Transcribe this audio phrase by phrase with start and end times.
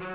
[0.00, 0.06] You're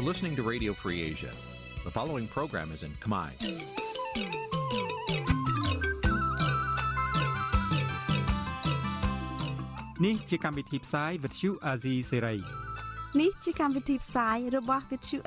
[0.00, 1.28] listening to Radio Free Asia.
[1.84, 3.28] The following program is in Khmer.
[10.04, 12.38] នេះជាកម្មវិធីផ្សាយ Vuthu Azizi Serai
[13.20, 15.18] នេះជាកម្មវិធីផ្សាយរបស់ Vuthu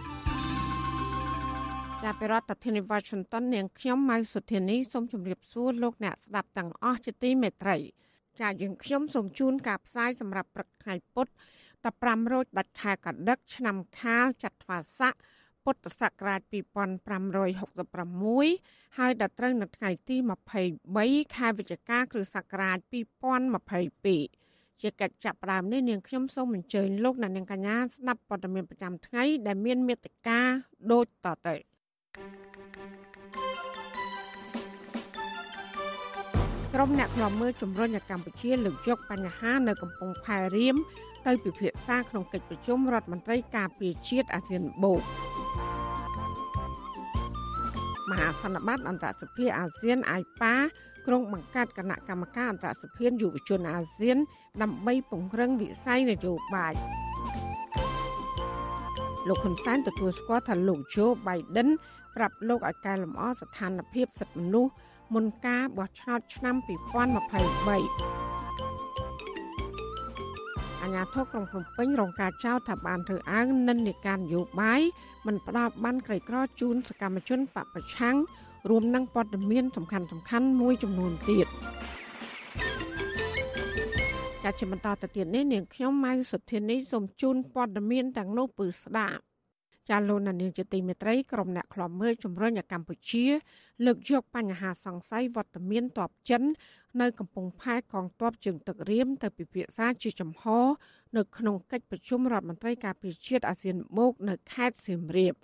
[2.03, 7.77] ចាប់ពីរដ្ឋធានី Washington នាងខ្ញុំម៉ៅសុធានីសូមជម្រាបសួរលោកអ្នកស្ដាប់ទាំងអស់ជាទីមេត្រី
[8.41, 11.33] ចាយើងខ្ញុំសូមជូនការផ្សាយសម្រាប់ព្រឹកថ្ងៃពុទ្ធ
[11.83, 15.15] 15រោចដាច់ខែកដិកឆ្នាំខាលចត្វាស័ក
[15.65, 20.17] ពុទ្ធសករាជ2566ហើយដល់ត្រូវនៅថ្ងៃទី
[20.77, 24.44] 23ខែវិច្ឆិកាគ្រិស្តសករាជ2022
[24.83, 30.41] ជាកិច្ចចាប់ផ្ដើមនេះនាងខ្ញុំសូមអញ្ជើញលោកអ្នកនាងកញ្ញាស្ដាប់ព័ត៌មានប្រចាំថ្ងៃដែលមានមេត្តា
[30.93, 31.55] ដូចតទៅ
[36.75, 40.77] ក្រុមអ្នកខ្លាំមើលជំរុញឲ្យកម្ពុជាលើកយកបញ្ហានៅកំពង់ផែរៀម
[41.27, 45.03] ទៅពិភាក្សាក្នុងកិច្ចប្រជុំរដ្ឋមន្ត្រីការពារជាតិអាស៊ានបូក
[48.11, 50.55] មហាសន្និបាតអន្តរសភាអាស៊ានអាយប៉ា
[51.07, 54.17] ក្រុងបង្កើតគណៈកម្មការអន្តរសភាយុវជនអាស៊ាន
[54.63, 56.75] ដើម្បីពង្រឹងវិស័យនយោបាយ
[59.29, 61.69] លោកហ៊ុនសែនទទួលស្គាល់ថាលោកโจ Biden
[62.17, 64.73] ប្រាប់លោកឲ្យកែលម្អស្ថានភាពសិទ្ធិមនុស្ស
[65.15, 68.44] មុនការបោះឆ្នោតឆ្នាំ2023
[70.85, 74.81] អាញាធរក្រុងភ្នំពេញរងការចោទថាបានធ្វើអើងនិន្នាការនយោបាយ
[75.27, 78.17] មិនផ្ដល់បានក្រីក្រជូនសកម្មជនបពប្រឆាំង
[78.71, 81.47] រួមនឹងព័ត៌មានសំខាន់សំខាន់មួយចំនួនទៀត
[84.43, 89.23] ជាជាបន្តទៅទៀតនេះនាងខ្ញុំម៉ៅសុធានីសូមជូនព័ត៌មានទាំងនោះពឺស្ដាប់
[89.91, 93.25] ចាលោកនានីជាទីមេត្រីក្រុមអ្នកខ្លាំមើលជំរុញឲ្យកម្ពុជា
[93.85, 96.43] លើកយកបញ្ហាសង្ស័យវត្តមានតបចិន
[97.01, 100.43] នៅកំពង់ផែកងទ័ពជើងទឹករៀមទៅពិភាក្សាជាចំហ
[101.17, 105.35] នៅក្នុងកិច្ចប្រជុំរដ្ឋមន្ត្រីការពារជាតិអាស៊ានបូកនៅខេត្តសៀមរាប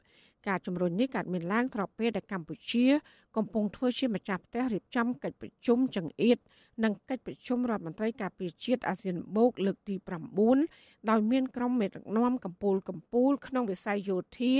[0.48, 2.86] ការជំរុញនេះកើតមានឡើងស្របពេលដែលកម្ពុជា
[3.36, 6.38] កំពុងធ្វើជាម្ចាស់ផ្ទះរៀបចំកិច្ចប្រជុំចង្អៀត
[6.84, 9.94] និងកិច្ចប្រជុំរដ្ឋមន្ត្រីការពារជាតិអាស៊ានបូកលើកទី
[10.52, 14.54] 9ដោយមានក្រុមមេដឹកនាំកម្ពុជាកម្ពុជាក្នុងវិស័យយោធា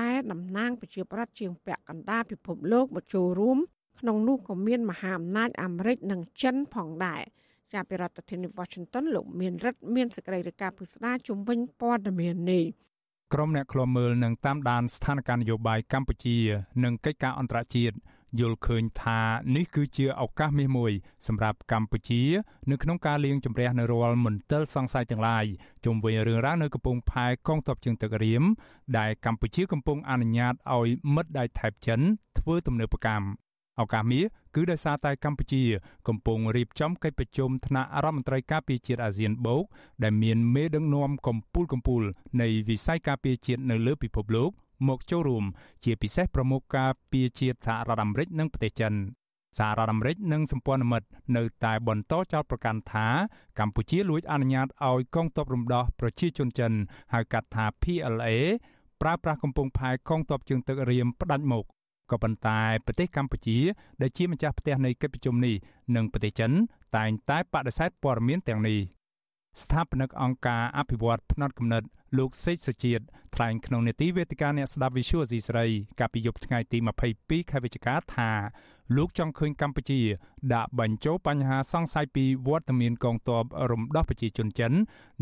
[0.00, 3.58] ដែលតំណាងប្រជាប្រដ្ឋជាងពាក់កណ្ដាលពិភពលោកមកចូលរួម
[4.00, 7.22] ក្នុងនោះក៏មានមហាអំណាចអាមេរិកនិងចិនផងដែរ
[7.72, 12.64] ចាប់ពីរដ្ឋធានី Washington លោកមានរិទ្ធមានសេចក្តីរាយការណ៍ពុស្ដាជំវិញព័ត៌មាននេះ
[13.34, 16.38] ក្រុមអ្នកឃ្លាំមើលនឹងតាមដានស្ថានភាពនយោបាយកម្ពុជា
[16.84, 17.96] និងកិច្ចការអន្តរជាតិ
[18.40, 19.20] យល់ឃើញថា
[19.56, 20.92] នេះគឺជាឱកាសមាសមួយ
[21.26, 22.22] សម្រាប់កម្ពុជា
[22.70, 25.44] នៅក្នុងការលាងជម្រះនៅរាល់មន្ទិលសង្ស័យទាំងឡាយ
[25.84, 28.44] ជុំវិញរឿងរ៉ាវនៅកំពង់ផែកងទ័ពជើងទឹករៀម
[28.98, 32.00] ដែលកម្ពុជាកំពុងអនុញ្ញាតឲ្យមិត្តដៃថៃចិន
[32.38, 33.45] ធ្វើទំនើបកម្ម
[33.80, 35.62] ឱកាសមាសគឺដោយសារតែកម្ពុជា
[36.08, 39.62] កំពុងរៀបចំកិច្ចប្រជុំថ្នាក់រដ្ឋមន្ត្រីការពារជាតិអាស៊ានបូក
[40.02, 42.04] ដែលមានមេដឹកនាំកម្ពុជាកម្ពុជា
[42.40, 44.50] នៃវិស័យការពារជាតិនៅលើពិភពលោក
[44.88, 45.44] មកចូលរួម
[45.84, 48.94] ជាពិសេសប្រមុខការពារជាតិសហរដ្ឋអាមេរិកនិងប្រទេសចិន
[49.58, 53.06] សហរដ្ឋអាមេរិកនិងសម្ព័ន្ធមិត្តនៅតែបន្តចោទប្រកាន់ថា
[53.58, 56.72] កម្ពុជាលួចអនុញ្ញាតឲ្យកងទ័ពរំដោះប្រជាជនចិន
[57.12, 58.28] ហៅកាត់ថា PLA
[59.02, 61.64] ប្រើប្រាស់កំពង់ផែកងទ័ពជើងទឹករៀមផ្ដាច់មុខ
[62.10, 63.58] ក៏ប៉ុន្តែប្រទេសកម្ពុជា
[64.00, 65.54] ដែលជាម្ចាស់ផ្ទះនៃកិច្ចប្រជុំនេះ
[65.96, 66.50] និងប្រទេសចិន
[66.96, 68.78] តែងតែបដិសេធព័ត៌មានទាំងនេះ
[69.62, 71.82] ស្ថាបនិកអង្គការអភិវឌ្ឍផ្នត់គំនិត
[72.18, 75.66] លោកសេកសុជាតិថ្លែងក្នុងនេតិវេទិកាអ្នកស្ដាប់ Visual Asia ស្រី
[76.00, 76.78] កាលពីយប់ថ្ងៃទី
[77.14, 78.30] 22ខែវិច្ឆិកាថា
[78.94, 80.00] លោកចង់ឃើញកម្ពុជា
[80.54, 84.72] ដាក់បញ្ចូលបញ្ហាសង្ស័យពីវត្តមានកងទ័ពរំដោះប្រជាជនចិន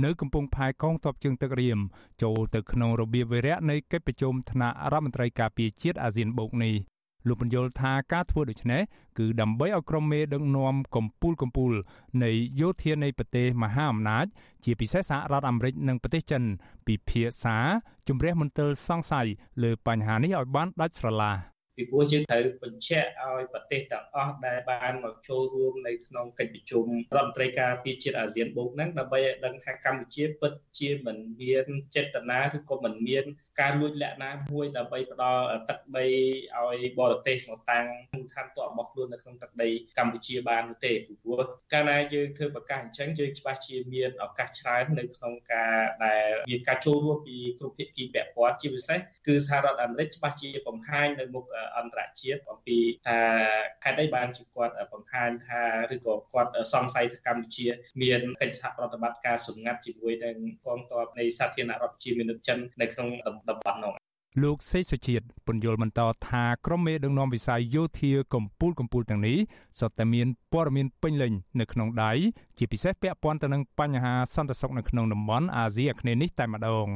[0.05, 1.79] នៅកំពង់ផែកងទ័ពជើងទឹករៀម
[2.23, 6.75] ចូលទៅក្នុងរបៀបវិរៈនៃកិច្ចប្រជុំថ្នាក់រដ្ឋមន្ត្រីការពារជាតិអាស៊ានបូកនេះ
[7.29, 8.83] លោកបញ្យល់ថាការធ្វើដូច្នេះ
[9.19, 11.75] គឺដើម្បីឲ្យក្រុមមេដឹកនាំកម្ពុជាកម្ពុជា
[12.25, 12.31] នៃ
[12.61, 14.27] យោធានៃប្រទេសមហាអំណាច
[14.65, 16.43] ជាពិសេសសហរដ្ឋអាមេរិកនិងប្រទេសចិន
[16.87, 17.57] ពិភាក្សា
[18.09, 19.27] ជំរះមន្ទិលសង្ស័យ
[19.63, 26.85] លើបញ្ហានេះឲ្យបានដាច់ស្រឡះ ពីព្រោះយើងត្រូវបញ្ជាក់ឲ្យប្រទេសទាំងអស់ដែលបានមកចូលរួមនៅក្នុងកិច្ចប្រជុំ
[27.17, 33.25] រដ្ឋមន្ត្រីការពារជាតិអាស៊ានបូកហ្នឹងដើម្បីឲ្យដឹងថាកម្ពុជាពិតជាមិនមានចេតនាឬក៏មិនមាន
[33.61, 36.07] ការលួចលាក់ណាមួយដើម្បីផ្ដល់ទឹកដី
[36.57, 37.87] ឲ្យបរទេសមកតាំង
[38.35, 39.69] ឋានទ័ពរបស់ខ្លួននៅក្នុងទឹកដី
[39.99, 41.41] កម្ពុជាបានទេពីព្រោះ
[41.73, 45.75] កាលណាយើងធ្វើប្រកាសអញ្ចឹងយើងច្បាស់ជាមានឱកាសច្រើននៅក្នុងការ
[46.05, 51.45] ដែលមានការចូលរួមពីគ្រប់ភាគីពាក់ព័ន្ធជាពិសេសគឺសហរដ្ឋអាមេរិកច្បាស់ជាបង្ហាញនៅមុខ
[51.79, 53.19] អន្តរជាតិអំពីថា
[53.85, 55.63] ហេតុអីបានជាគាត់បង្ហាញថា
[55.95, 57.67] ឬក៏គាត់សង្ស័យថាកម្ពុជា
[58.03, 63.09] មានកិច្ចសហប្រតិបត្តិការសម្ងាត់ជាមួយនឹងកងទ័ពនៃសាធារណរដ្ឋប្រជាមានិតចិននៅក្នុង
[63.49, 63.95] តំបន់នោះ
[64.43, 69.37] លោកសេសុជាតិពន្យល់បន្តថាក្រុមមេដឹកនាំវិស័យយោធាកម្ពុជាកម្ពុជាទាំងនេះ
[69.79, 72.13] សុទ្ធតែមានព័ត៌មានពេញលេញនៅក្នុងដៃ
[72.59, 76.89] ជាពិសេសពាក់ព័ន្ធទៅនឹងបញ្ហាសន្តិសុខនៅក្នុងតំបន់អាស៊ីអាគ្នេយ៍នេះតែម្ដង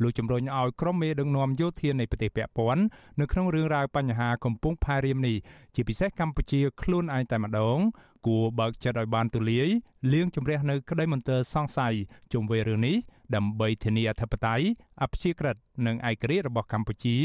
[0.00, 2.82] លោកជំរុញឲ្យក្រុមមេដឹកនាំយោធានៃប្រទេសពាក់ព័ន្ធ
[3.20, 5.36] នៅក្នុងរឿងរ៉ាវបញ្ហាកំពុងផារៀមនេះ
[5.74, 7.78] ជាពិសេសកម្ពុជាខ្លួនឯងតែម្ដង
[8.26, 9.68] គួរបើកចិត្តឲ្យបានទូលាយ
[10.12, 11.94] លាងជម្រះនៅក្តីមន្ទិលសង្ស័យ
[12.32, 12.96] ជុំវិញរឿងនេះ
[13.34, 14.66] ដើម្បីធានាអធិបតេយ្យ
[15.02, 15.56] អព្យាក្រឹត
[15.86, 17.16] និងឯករាជ្យរបស់កម្ពុជា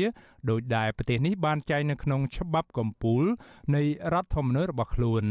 [0.49, 3.25] ដោយដែលប្រទេសនេះបានចែងនៅក្នុងច្បាប់កម្ពុជា
[3.75, 3.83] នៃ
[4.13, 5.23] រដ្ឋធម្មនុញ្ញរបស់ខ្លួន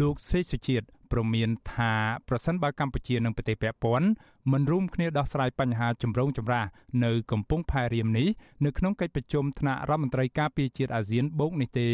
[0.00, 1.94] លោកសេសុជាតិ ព្រមានថា
[2.28, 4.08] ប្រសិនបើកម្ពុជានិងប្រទេសពាក់ព័ន្ធ
[4.52, 6.66] មិនរួមគ្នាដោះស្រាយបញ្ហាចម្រូងចម្រាស
[7.04, 8.28] នៅកំពង់ផែរៀមនេះ
[8.64, 11.88] នៅក្នុងកិច្ចប្រជុំថ្នាក់រដ្ឋមន្ត្រីការពារជាតិអាស៊ានបូកនេះទេ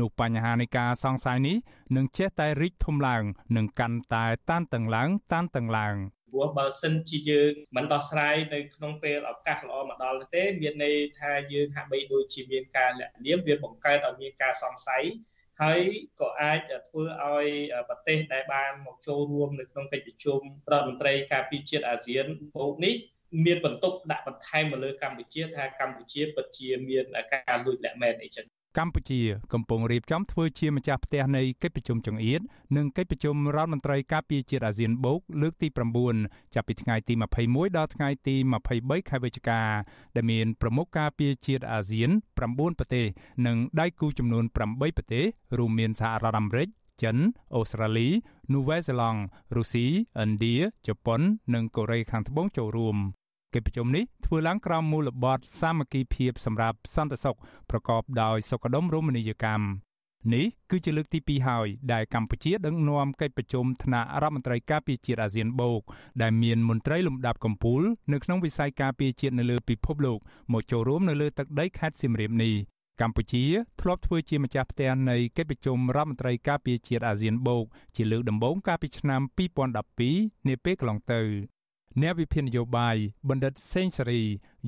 [0.00, 1.56] នោះបញ្ហានៃការសង្ស័យនេះ
[1.96, 3.22] នឹងចេះតែរីកធំឡើង
[3.56, 5.96] និងកាន់តែតានតឹងឡើងតានតឹងឡើង
[6.32, 15.04] ព្រោះបើសិនជាយើងមិនដោះស្រាយនៅក្នុងពេលឱកាសល្អមកដល់ទេមានន័យថាយើងហាក់បីដូចជាមានការលាក់លៀមវាបង្កើតឲ្យមានការសង្ស័យ
[15.62, 15.80] ហើយ
[16.20, 17.48] ក៏អាចធ្វើឲ្យ
[17.88, 20.40] ប្រទេសដែលបានមកចូលរួមនៅក្នុងកិច្ចប្រជុំ
[20.72, 22.26] រដ្ឋមន្ត្រីការពារជាតិអាស៊ាន
[22.56, 22.94] បូកនេះ
[23.44, 28.46] មានបន្ទុកដាក់បន្ថែមមកលើកម្ពុជាថាកម្ពុជាពិតជាមានការលួចលាក់មែនអីចឹង
[28.78, 29.20] កម្ពុជា
[29.52, 32.40] កំពុងរៀបចំធ្វើជាម្ចាស់ផ្ទះនៃកិច្ចប្រជុំចង្អៀត
[32.76, 35.68] និងកិច្ចប្រជុំរដ្ឋមន្ត្រីការពារជាតិអាស៊ានបូកលើកទី
[36.12, 37.14] 9ចាប់ពីថ្ងៃទី
[37.46, 38.36] 21ដល់ថ្ងៃទី
[38.72, 39.60] 23ខែវិច្ឆិកា
[40.16, 43.06] ដែលមានប្រមុខការពារជាតិអាស៊ាន9ប្រទេស
[43.46, 45.24] និងដៃគូចំនួន8ប្រទេស
[45.58, 46.68] រួមមានសហរដ្ឋអាមេរិក
[47.02, 47.16] ចិន
[47.56, 48.08] អូស្ត្រាលី
[48.54, 49.20] នូវែលសេឡង់
[49.56, 49.86] រុស្ស៊ី
[50.22, 50.56] ឥណ្ឌា
[50.86, 51.20] ជប៉ុន
[51.54, 52.98] និងកូរ៉េខាងត្បូងចូលរួម
[53.56, 57.36] កិច្ចប្រជុំនេះធ្វើឡើងក្រោមមូលបត្រសាមគ្គីភាពសម្រាប់សន្តិសុខ
[57.70, 59.66] ប្រកបដោយសុខដុមរមណីយកម្ម
[60.34, 65.80] នេះគឺជាលើកទី2ហើយដែលកម្ពុជាដឹកនាំកិច្ចប្រជុំថ្នាក់រដ្ឋមន្ត្រីការពារជាតិអាស៊ានបូក
[66.22, 67.82] ដែលមានមន្ត្រីលំដាប់កំពូល
[68.12, 70.18] នៅក្នុងវិស័យការពារជាតិនៅលើពិភពលោក
[70.52, 72.54] មកចូលរួមនៅលើទឹកដីខេត្តសៀមរាបនេះ
[73.00, 73.44] កម្ពុជា
[73.80, 77.64] ធ្លាប់ធ្វើជាម្ចាស់ផ្ទះនៃកិច្ចប្រជុំរដ្ឋមន្ត្រីការពារជាតិអាស៊ានបូក
[77.96, 79.20] ជាលើកដំបូងកាលពីឆ្នាំ
[79.84, 81.22] 2012នាពេលកន្លងទៅ
[82.02, 82.96] អ្នកវិភាគនយោបាយ
[83.28, 84.22] បណ្ឌិតសេងសេរី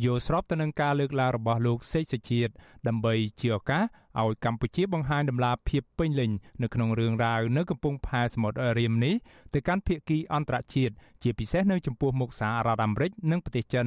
[0.05, 2.53] យល់ស្របទៅនឹងការលើកឡើងរបស់លោកសេកសុជាតិ
[2.89, 3.85] ដើម្បីជាឱកាស
[4.23, 6.31] ឲ្យកម្ពុជាបង្ហាញដំណាភាពពេញលេញ
[6.63, 9.15] នៅក្នុងរឿងរ៉ាវនៅកំពង់ផែសមុទ្ររៀមនេះ
[9.55, 13.87] ទៅកាន់ភាគីអន្តរជាតិជាពិសេសនៅចំពោះមុខសហរដ្ឋអាមេរិកនិងប្រទេសចិន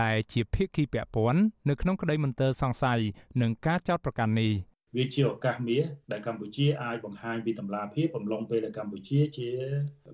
[0.00, 3.00] ដែលជាភាគីពាក់ព័ន្ធនៅក្នុងក្តីមន្ទិលសង្ស័យ
[3.40, 4.52] នឹងការចោទប្រកាន់នេះ
[4.96, 9.48] វាជាឱកាសមាសដែលកម្ពុជាអាចបង្ហាញពីតម្លាភាពបំឡងពេលដែលកម្ពុជាជា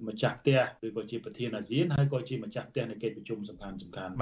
[0.08, 4.12] ម្ចាស់ផ្ទះឬក៏ជាប្រធានអាស៊ានហើយក៏ជាម្ចាស់ផ្ទះនៃកិច្ចប្រជុំសំខាន់សំខាន់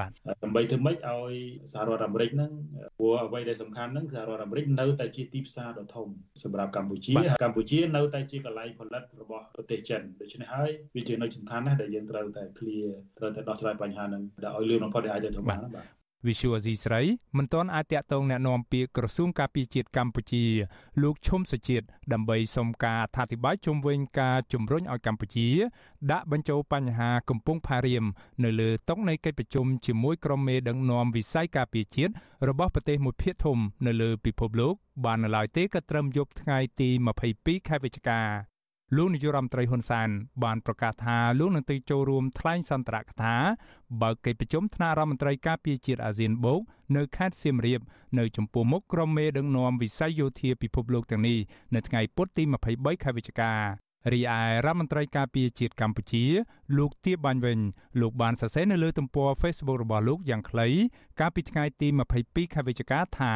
[0.43, 1.35] ដើម្បីធ្វើម៉េចឲ្យ
[1.73, 2.53] សហរដ្ឋអាមេរិកហ្នឹង
[2.99, 6.07] ព្រោះអ្វីដែលសំខាន់ហ្នឹងសហរដ្ឋអាមេរិកនៅតែជាទីផ្សារដ៏ធំ
[6.45, 12.89] សម្រាប់កម្ពុជាកម្ពុជានៅតែជាកន្លែងផលិតរបស់ប្រទេសចិនដូច្នេះហើយវាជានៅសំខាន់ណាស់ដែលយើងត្រូវតែ clear
[13.19, 17.02] ត្រូវតែដោះស្រាយបញ្ហាហ្នឹងដែលឲ្យលឿនបំផុតដែលអាចទៅធ្វើបានបាទ វិសុវអាស៊ីស្រី
[17.38, 20.44] មិនទាន់អាចតាក់ទងแนะនាំពាក្យក្រសួងការពារជាតិកម្ពុជា
[21.02, 25.48] លោកឈុំសុជាតិដើម្បីសុំការអធិប្បាយជុំវិញការជំរុញឲ្យកម្ពុជា
[26.12, 28.06] ដាក់បញ្ចូលបញ្ហាកំពង់ផារៀម
[28.44, 32.14] នៅលើតុនៃកិច្ចប្រជុំជាមួយក្រុមមេដឹកនាំវិស័យការពារជាតិ
[32.50, 33.58] របស់ប្រទេសមួយភាគធំ
[33.88, 34.74] នៅលើពិភពលោក
[35.06, 36.90] បាននៅឡើយទេក៏ត្រឹមយប់ថ្ងៃទី
[37.30, 38.51] 22ខែវិច្ឆិកា
[38.97, 40.09] លោកនាយរដ្ឋមន្ត្រីហ៊ុនសែន
[40.45, 43.35] បានប្រកាសថាលោកនឹងទៅចូលរួមថ្លែងសន្ទរកថា
[44.03, 46.61] បើកិច្ចប្រជុំថ្នាក់រដ្ឋមន្ត្រីការពារជាតិអាស៊ានបូក
[46.97, 47.81] នៅខេត្តសៀមរាប
[48.19, 51.39] នៅចំពោះមុខក្រុមមេដឹកនាំវិស័យយោធាពិភពលោកទាំងនេះ
[51.75, 53.53] នៅថ្ងៃពុធទី23ខែវិច្ឆិកា
[54.13, 56.25] រីឯរដ្ឋមន្ត្រីការពារជាតិកម្ពុជា
[56.79, 57.59] លោកទៀបបាញ់វិញ
[58.01, 60.69] លោកបានសរសេរនៅលើទំព័រ Facebook របស់លោកយ៉ាងខ្លី
[61.21, 61.89] កាលពីថ្ងៃទី
[62.21, 63.35] 22ខែវិច្ឆិកាថា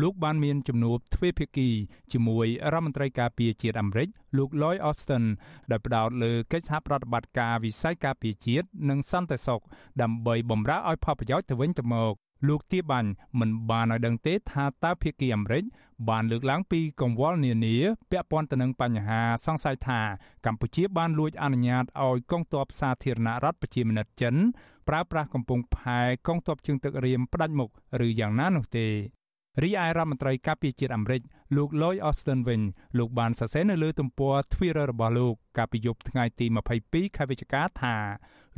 [0.00, 1.68] លោកបានមានជំនួបទ្វេភាគី
[2.12, 5.24] ជាមួយរដ្ឋមន្ត្រីការពារជាតិអាមេរិកលោក Lloyd Austin
[5.70, 9.62] ដែលផ្ដោតលើកិច្ចសហប្រតិបត្តិការវិស័យការពារជាតិនិងសន្តិសុខ
[10.02, 12.14] ដើម្បីបម្រើឲ្យផលប្រយោជន៍ទៅវិញទៅមក
[12.48, 13.10] លោកទាបាញ់
[13.40, 15.64] មិនបានឲ្យដឹងទេថាតើភាគីអាមេរិក
[16.08, 17.76] បានលើកឡើងពីកង្វល់នានា
[18.10, 20.00] ពាក់ព័ន្ធទៅនឹងបញ្ហាសង្ស័យថា
[20.46, 24.34] កម្ពុជាបានលួចអនុញ្ញាតឲ្យកងទ័ពសាធារណរដ្ឋប្រជាមានិតចិន
[24.88, 27.70] ប្រើប្រាស់កំពង់ផែកងទ័ពជើងទឹករៀមផ្ដាច់មុខ
[28.06, 28.86] ឬយ៉ាងណានោះទេ
[29.62, 31.22] រីឯរដ្ឋមន្ត្រីការពារជាតិអាមេរិក
[31.56, 32.60] លោក Lloyd Austin វិញ
[32.98, 36.46] លោកបានសរសេរនៅលើទំព័រ Twitter របស់លោកកាលពីយប់ថ្ងៃទី
[36.82, 37.96] 22ខែវិច្ឆិកាថា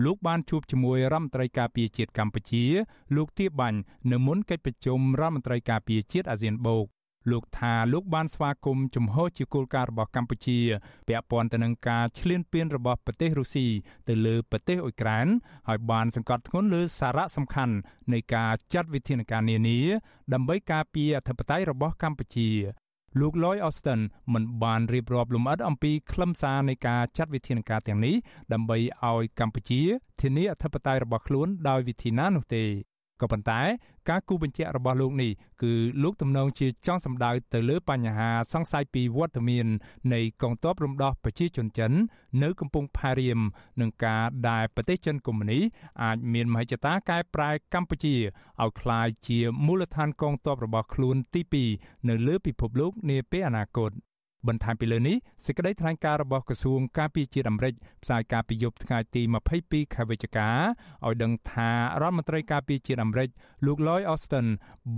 [0.05, 2.65] លោកបានជួបជាមួយរដ្ឋមន្ត្រីការពារជាតិកម្ពុជា
[3.17, 3.79] លោកទៀបបាញ់
[4.13, 6.87] នៅមុនកិច្ចប្រជុំរដ្ឋមន្ត្រីការពារជាតិអាស៊ានបូក
[7.31, 10.59] លោកថាលោកបានស្វាគមន៍ជំហរជាគោលការណ៍របស់កម្ពុជា
[11.09, 13.67] ពាក់ព័ន្ធទៅនឹងការឈ្លានពានរបស់ប្រទេសរុស្ស៊ី
[14.09, 15.27] ទៅលើប្រទេសអ៊ុយក្រែន
[15.69, 17.75] ហើយបានសង្កត់ធ្ងន់លើសារៈសំខាន់
[18.13, 19.79] នៃការចាត់វិធានការនានា
[20.33, 22.51] ដើម្បីការពារអធិបតេយ្យរបស់កម្ពុជា
[23.21, 24.01] លោក Lloyd Austin
[24.33, 28.15] មិនបានរៀបរាប់លម្អិតអំពីខ្លឹមសារនៃការចាត់វិធានការទាំងនេះ
[28.53, 29.81] ដើម្បីឲ្យកម្ពុជា
[30.23, 32.65] ធានាអធិបតេយ្យរបស់ខ្លួនដោយវិធីណានោះទេ
[33.21, 33.61] ក៏ប៉ុន្តែ
[34.09, 35.31] ការគូបញ្ជាក់របស់លោកនេះ
[35.63, 35.73] គឺ
[36.03, 39.67] លោកទំនងជាចង់សម្ដៅទៅលើបញ្ហាសង្ស័យពីវត្តមាន
[40.15, 41.93] នៃកងទ័ពរំដោះប្រជាជនចិន
[42.43, 43.41] នៅកំពង់ផារៀម
[43.81, 45.59] នឹងការដែលប្រទេសចិនកុម្មុយនី
[46.03, 48.15] អាចមានមហិច្ឆតាកែប្រែកម្ពុជា
[48.63, 51.43] ឲ្យក្លាយជាមូលដ្ឋានកងទ័ពរបស់ខ្លួនទី
[51.77, 53.93] 2នៅលើពិភពលោកនាពេលអនាគត។
[54.47, 55.17] បន្ថែមពីលើនេះ
[55.47, 59.23] សេចក្តីថ្លែងការណ៍របស់ក្រសួងការពារជាតិអាមេរិកផ្សាយការពីយប់ថ្ងៃទី
[59.59, 60.49] 22ខែវិច្ឆិកា
[61.07, 61.71] ឲ្យដឹងថា
[62.03, 63.29] រដ្ឋមន្ត្រីការពារជាតិអាមេរិក
[63.67, 64.47] លោក Lloyd Austin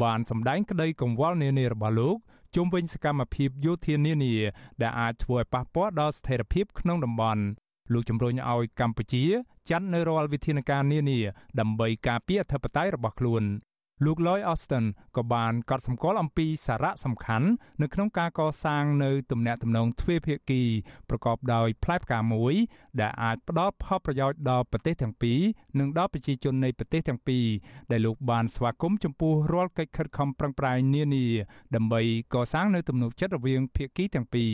[0.03, 2.17] បានសម្ដែងក្តីកង្វល់នានារបស់លោក
[2.57, 4.35] ជុំវិញសកម្មភាពយោធានានា
[4.83, 7.43] ដែលអាចធ្វើឲ្យប៉ះពាល់ដល់ស្ថិរភាពក្នុងតំបន់
[7.93, 9.25] លោកជំរុញឲ្យកម្ពុជា
[9.71, 11.19] ចាត់នៅរាល់វិធានការនានា
[11.61, 13.45] ដើម្បីការពារអធិបតេយ្យរបស់ខ្លួន
[14.05, 14.85] លោក Lloyd Austin
[15.17, 17.49] ក៏បានកត់សម្គាល់អំពីសារៈសំខាន់
[17.83, 20.63] នៅក្នុងការកសាងនៅទំនាក់ទំនងទ្វេភាគី
[21.09, 22.55] ប្រកបដោយផ្លែផ្កាមួយ
[23.01, 25.39] ដែលអាចផ្ដល់ផលប្រយោជន៍ដល់ប្រទេសទាំងពីរ
[25.79, 27.47] និងដល់ប្រជាជននៃប្រទេសទាំងពីរ
[27.91, 31.27] ដែលលោកបានស្វាគមន៍ចំពោះរាល់កិច្ចខិតខំប្រឹងប្រែងនានា
[31.75, 32.01] ដើម្បី
[32.35, 34.53] កសាងនៅទំនុកចិត្តរវាងភាគីទាំងពីរ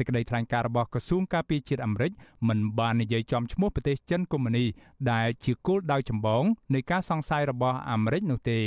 [0.00, 2.12] សេចក្តីថ្លែងការណ៍របស់ក្រសួងការពារជាតិអាមេរិក
[2.48, 4.64] មិនបាននិយាយចំឈ្មោះប្រទេសចិនកុម្មុយនី
[5.12, 8.58] ដែលជាគោលដៅចម្បងនៃការសង្ស័យរបស់អាមេរិកនោះទេ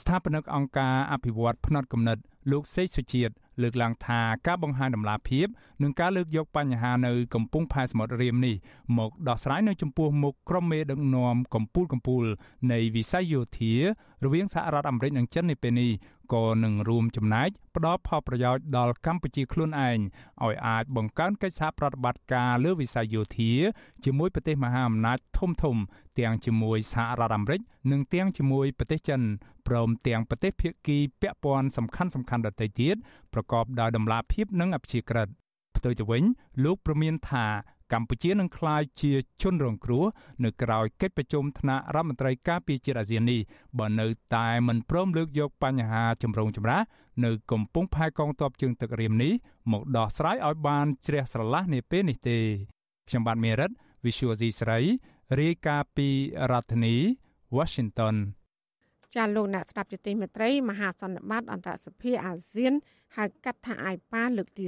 [0.00, 2.18] ស្ថាបនិកអង្គការអភិវឌ្ឍភ្នត់គំនិត
[2.50, 3.32] លោកសេកសុជាតិ
[3.62, 5.46] លើកឡើងថាការបង្ហាញដំណាភាព
[5.82, 8.54] និងការលើកយកបញ្ហានៅកំពង់ផែសមុទ្ររៀមនេះ
[8.98, 12.26] មកដោះស្រាយនៅចំពោះមុខក្រុមមេដឹកនាំកម្ពុជាកម្ពុជា
[12.72, 13.72] នៃវិស័យយោធា
[14.24, 15.90] រវាងសហរដ្ឋអាមេរិកនិងចិននៅពេលនេះ
[16.32, 19.98] ក៏នឹងរួមចំណែកផ្ដល់ផលប្រយោជន៍ដល់កម្ពុជាខ្លួនឯង
[20.44, 23.52] ឲ្យអាចបង្កើនកិច្ចសហប្រតិបត្តិការលើវិស័យយោធា
[24.04, 25.76] ជាមួយប្រទេសមហាអំណាចធំធំ
[26.18, 27.60] ទាំងជាមួយសហរដ្ឋអាមេរិក
[27.90, 29.20] និងទាំងជាមួយប្រទេសចិន
[29.68, 32.96] ព្រមទាំងប្រទេសភាគីពាក់ព័ន្ធសំខាន់សំខាន់ដទៃទៀត
[33.32, 35.28] ប្រកបដោយតម្លាភាពនិងអព្យាក្រឹត
[35.76, 36.22] ផ្ទុយទៅវិញ
[36.64, 37.46] លោកប្រមានថា
[37.92, 40.04] កម្ពុជានឹងក្លាយជាជនរងគ្រោះ
[40.44, 43.40] នៅក្រៅកិច្ចប្រជុំថ្នាក់រដ្ឋមន្ត្រីការពារជាតិអាស៊ាននេះ
[43.78, 44.06] បើនៅ
[44.36, 46.82] តែមិនព្រមលើកយកបញ្ហាចម្រូងចម្រាស
[47.24, 49.32] នៅកំពង់ផែកងទ័ពជើងទឹករៀមនេះ
[49.72, 52.38] មកដោះស្រាយឲ្យបានជ្រះស្រឡះនាពេលនេះទេ
[53.08, 53.70] ខ្ញុំបាទមេរិត
[54.04, 54.78] Visual C ស្រី
[55.40, 56.08] រាយការណ៍ពី
[56.50, 56.96] រដ្ឋធានី
[57.56, 58.16] Washington
[59.16, 62.72] ចាលោកអ្នកស្ដាប់ជាទីមេត្រីមហាសន្និបាតអន្តរសភាអាស៊ាន
[63.16, 64.64] ហៅកាត់ថាអាយប៉ាលើកទី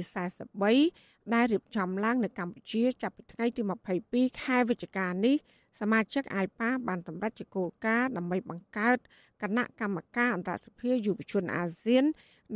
[0.59, 3.61] 43 ដែលរៀបចំឡើងនៅកម្ពុជាចាប់ពីថ្ងៃទី
[4.01, 5.35] 22ខែវិច្ឆិកានេះ
[5.79, 8.97] សមាជិកអាយប៉ាបានសម្រេចជាគោលការណ៍ដើម្បីបង្កើត
[9.41, 12.03] គណៈកម្មការអន្តរសភាយុវជនអាស៊ាន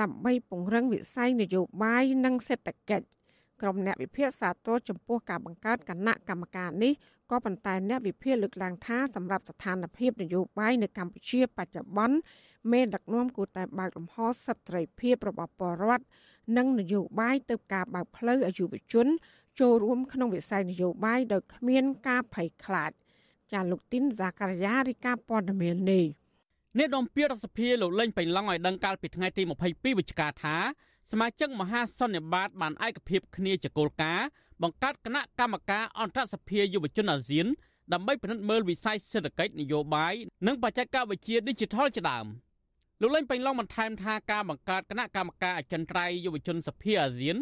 [0.01, 3.07] ដើម្បីពង្រឹងវិស័យនយោបាយនិងសេដ្ឋកិច្ច
[3.61, 6.93] ក្រុមអ្នកវិភាគសាទរចំពោះការបង្កើតគណៈកម្មការនេះ
[7.31, 12.17] ក៏ប៉ុន្តែអ្នកវិភាគលើកឡើងថាសម្រាប់ស្ថានភាពនយោបាយនៅកម្ពុជាបច្ចុប្បន្ន
[12.71, 16.05] មេដឹកនាំគួរតែបើកលំហសិទ្ធិសេរីភាពរបស់ពលរដ្ឋ
[16.57, 19.07] និងនយោបាយទៅការបើកផ្លូវឲ្យយុវជន
[19.59, 22.91] ចូលរួមក្នុងវិស័យនយោបាយដោយគ្មានការភ័យខ្លាច
[23.53, 26.05] ចាលោកទីនសាការីយ៉ារីកាព័ត៌មាននេះ
[26.77, 30.55] អ្នកនាំពាក្យរដ្ឋសភាលោកលេងបៃឡង់ឲ្យដឹងកាលពីថ្ងៃទី22វិច្ឆិកាថា
[31.11, 34.27] សមាជិកមហាសន្និបាតបានឯកភាពគ្នាជាគោលការណ៍
[34.61, 37.47] បង្កើតគណៈកម្មការអន្តរសភាយុវជនអាស៊ាន
[37.93, 40.13] ដើម្បីពិនិត្យមើលវិស័យសេដ្ឋកិច្ចនយោបាយ
[40.47, 42.25] និងបច្ចេកវិទ្យា Digital ជាដើម
[43.01, 47.35] លោកលេងពេញឡងបន្ថែមថាការបង្កើតគណៈកម្មការអចិន្ត្រៃយ៍យុវជនសភាអាស៊ាន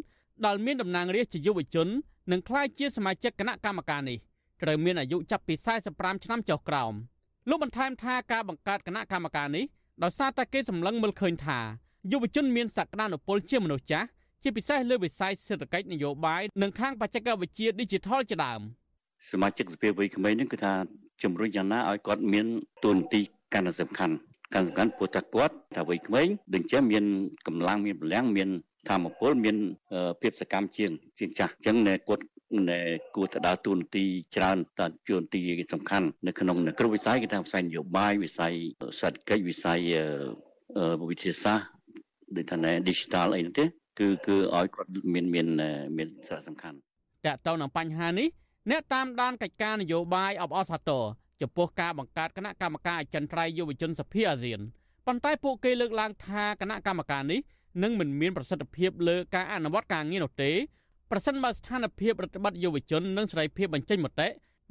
[0.45, 1.87] ដែលមានតំណាងរាស្ត្រជាយុវជន
[2.31, 4.17] និងក្លាយជាសមាជិកគណៈកម្មការនេះ
[4.61, 5.55] ត្រូវមានអាយុចាប់ពី
[5.89, 6.93] 45ឆ្នាំចុះក្រោម
[7.49, 9.65] លោកបន្ថែមថាការបង្កើតគណៈកម្មការនេះ
[10.03, 11.59] ដោយសារតែគេសម្លឹងមើលឃើញថា
[12.11, 14.07] យុវជនមានសក្តានុពលជាមនុស្សចាស់
[14.43, 18.61] ជាពិសេសលើវិស័យសេដ្ឋកិច្ចនយោបាយនិងខាងបច្ចេកវិទ្យា Digital ជាដើម
[19.31, 20.73] សមាជិកសភាវ័យក្មេងនេះគឺថា
[21.23, 22.47] ជំរុញយ៉ាងណាឲ្យគាត់មាន
[22.83, 23.21] ទូនទី
[23.53, 24.15] កាន់តែសំខាន់
[24.53, 27.05] កាន់សំខាន់ព្រោះថាគាត់ថាវ័យក្មេងដូចជាមាន
[27.47, 28.49] កម្លាំងមានកម្លាំងមាន
[28.89, 29.57] ធម៌ពលមាន
[30.21, 31.75] ភាពសកម្មជាងជាងចាស់អញ្ចឹង
[32.09, 32.23] គាត់
[33.15, 35.39] គួរទៅដើរតួនាទីច្រើនតើជួនទី
[35.73, 38.53] សំខាន់នៅក្នុងគ្រប់វិស័យគឺថាវិស័យនយោបាយវិស័យ
[38.99, 39.79] សេដ្ឋកិច្ចវិស័យ
[41.09, 41.76] វិទ្យាសាស្ត្រ
[42.35, 43.65] ដូចថា digital អីហ្នឹងទេ
[43.99, 45.47] គឺគឺឲ្យគាត់មានមាន
[45.97, 46.77] មានសារៈសំខាន់
[47.25, 48.27] តើតើនឹងបញ្ហានេះ
[48.71, 51.03] អ្នកតាមដានកិច្ចការនយោបាយអបអសាទរ
[51.41, 54.59] ចំពោះការបង្កើតគណៈកម្មការអចិន្ត្រៃយ៍យុវជនសភាអាស៊ាន
[55.07, 57.39] ប៉ុន្តែពួកគេលើកឡើងថាគណៈកម្មការនេះ
[57.83, 60.51] នឹងមិនមានប្រសិទ្ធភាពលើការអនុវត្តការងារនោះទេ
[61.11, 64.27] ប្រសិនបើស្ថានភាពរដ្ឋបတ်យុវជននិងសេរីភាពបញ្ចេញមតិ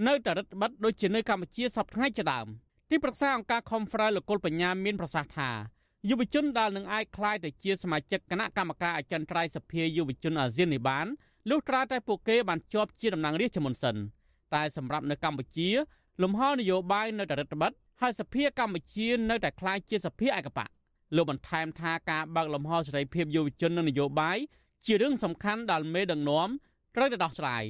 [0.06, 2.46] នៅតែរដ្ឋបတ်ដូចជានៅកម្ពុជាសពថ្ងៃជាដើម
[2.90, 5.50] ទីប្រឹក្សាអង្គការ Conference លោកគុលបញ្ញាមានប្រសាសន៍ថា
[6.08, 11.06] យុវជនដែលនឹងអាចក្លាយទៅជាសមាជិកគណៈកម្មការអចិន្ត្រៃយ៍សភាយុវជនអាស៊ាននេះបាន
[11.50, 13.96] លុះត្រាតែពួកគេបានជាប់ជាតំណាងរាស្ត្រជាមុនសិន
[14.54, 15.68] តែសម្រាប់នៅកម្ពុជា
[16.22, 20.68] លំហនយោបាយនៅតែរដ្ឋបတ်ហើយសភាកម្ពុជានៅតែក្លាយជាសភាឯកបក
[21.16, 24.38] លោកបន្ថែមថាការបើកលំហសេរីភាពយុវជននិងនយោបាយ
[24.86, 26.48] ជារឿងសំខាន់ដែលមេដឹកនាំ
[26.96, 27.62] ត្រូវតែដោះស្រាយ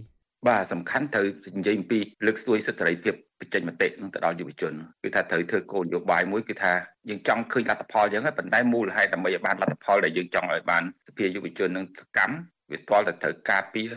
[0.49, 1.27] បាទសំខាន់ត្រូវ
[1.59, 6.73] និយាយអំពីលើកស្ទួយសិទ្ធិសេរីភាព បញ្ចេញមតិនឹងទៅដល់យុវជនគឺថាត្រូវធ្វើគោលនយោបាយមួយគឺថា
[7.09, 12.37] យើងចង់ឃើញលទ្ធផលអញ្ចឹងហើយប៉ុន្តែមូលហេតុដើម្បីឲ្យបានលទ្ធផលដែលយើងចង់ឲ្យបានសភាយុវជននឹងសកម្ម
[12.71, 13.93] វាទាល់តែត្រូវការពារ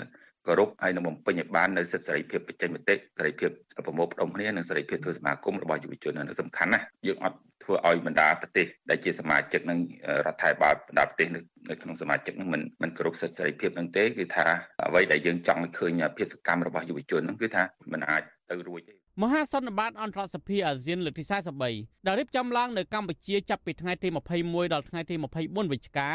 [0.46, 3.52] គោរពហើយនឹងបំពេញឲ្យបាននៅសិទ្ធិសេរីភាពបញ្ចេញមតិសេរីភាព
[3.86, 9.80] ប្រមូលផ្ដុំគ្នានិងសេរីភាពធ្វើសមាគមរបស់យុវជននឹងសំខាន់ណាស់យើងអត់ធ្វើឲ្យបណ្ដាប្រទេសដែលជាសមាជិកនឹង
[10.28, 14.46] រដ្ឋាភិបាលបណ្ដាប្រទេសនៅក្នុងសមាជិកនឹងមិនមិនគោរពសិទ្ធិសេរីភាពនឹងទេគឺថា
[14.88, 21.24] អ្វីដែលយើងចង់ឃើញភាពសកម្មរបស់យុវជននឹងគឺថាมันអាចទៅរួចទេ មហាសន្និបាតអន្តរសភាអាស៊ានលើកទី
[21.66, 24.08] 43ដែលរៀបចំឡើងនៅកម្ពុជាចាប់ពីថ្ងៃទី
[24.42, 26.10] 21ដល់ថ្ងៃទី24វិច្ឆិកា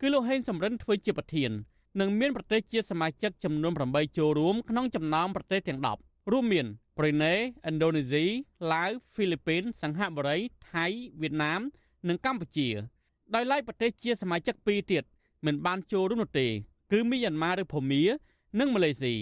[0.00, 1.50] គឺលោកហេងសំរិនធ្វើជាប្រធាន
[2.00, 6.66] និងមានប្រទេសជាសមាជិកចំនួន8ចូលរួមក្នុងចំណោមប្រទេសទាំង10រួមមាន
[6.98, 7.38] ប្រេណេឥ
[7.72, 8.24] ណ្ឌូនេស៊ី
[8.72, 10.38] ឡាវហ្វីលីពីនសិង្ហបុរី
[10.72, 10.86] ថៃ
[11.20, 11.60] វៀតណាម
[12.08, 12.68] និងកម្ពុជា
[13.34, 15.04] ដោយឡែកប្រទេសជាសមាជិក2ទៀត
[15.46, 16.46] មិនបានចូលរួមនោះទេ
[16.92, 18.02] គឺមីយ៉ាន់ម៉ាឬភូមា
[18.60, 19.14] និងម៉ាឡេស៊ី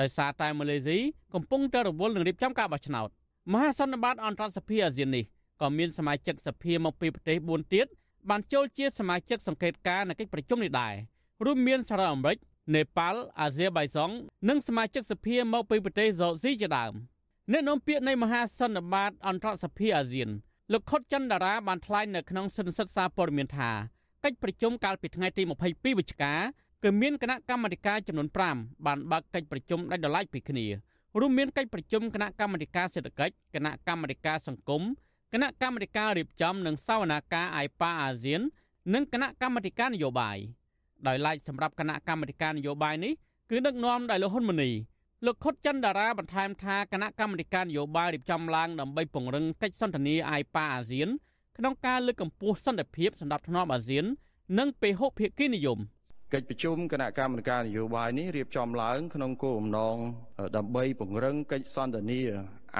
[0.00, 0.98] ដោយសារតែម៉ាឡេស៊ី
[1.34, 3.08] កំពុងតែរវល់នឹងរៀបចំការបោះឆ្នោត
[3.52, 5.24] មហាសន្និបាតអន្តរសភាអាស៊ាននេះ
[5.60, 7.86] ក៏មានសមាជិកសភាមកពីប្រទេស4ទៀត
[8.30, 10.94] បានចូលជាសមាជិកសង្កេតការណ៍នៅកិច្ចប្រជុំនេះដែរ
[11.44, 12.38] រួមមានសហរដ្ឋអាមេរិក
[12.74, 14.10] នេប៉ាល់អាស៊េបៃសុង
[14.48, 16.92] និងសមាជិកសភាមកពីប្រទេសសូស៊ីជាដើម
[17.52, 20.28] អ្នកនាំពាក្យនៃមហាសន្និបាតអន្តរសភាអាស៊ាន
[20.72, 23.70] លោកខុតច័ន្ទតារាបានថ្លែងនៅក្នុងសិនសិទ្ធិសារព័ត៌មានថា
[24.24, 26.34] កិច្ចប្រជុំកាលពីថ្ងៃទី22វិច្ឆិកា
[26.84, 30.66] គឺមានគណៈកម្មាធិការចំនួន5បានបើកកិច្ចប្រជុំដាច់ដライពីគ្នា
[31.20, 34.82] រួមមានកិច្ចប្រជុំគណៈកម្មាធិការសេដ្ឋកិច្ចគណៈកម្មាធិការសង្គម
[35.32, 38.40] គណៈកម្មាធិការរៀបចំនិងសវនាការអាយប៉ាអាស៊ាន
[38.94, 40.38] និងគណៈកម្មាធិការនយោបាយ
[41.06, 43.12] ដោយឡែកសម្រាប់គណៈកម្មាធិការនយោបាយនេះ
[43.50, 44.70] គឺដឹកនាំដោយលោកហ៊ុនម៉ាណី
[45.26, 51.08] លោកខុតច័ន្ទតារាបន្ថែមថាគណៈកម្មាធិការនយោបាយរៀបចំឡើងដើម្បីពង្រឹងកិច្ចសន្ទនាអាយប៉ាអាស៊ាន
[51.58, 54.04] ក្នុងការលើកកម្ពស់សន្តិភាពសម្រាប់ធ្នាប់អាស៊ាន
[54.58, 55.80] និងពហុភាគីនិយម
[56.34, 59.96] កិច្ចប្រជុំគណៈកម្មាធិការនយោបាយនេះរៀបចំឡើង ក្នុងគោលបំណង
[60.56, 62.22] ដើម្បីពង្រឹងកិច្ចសន្ទនា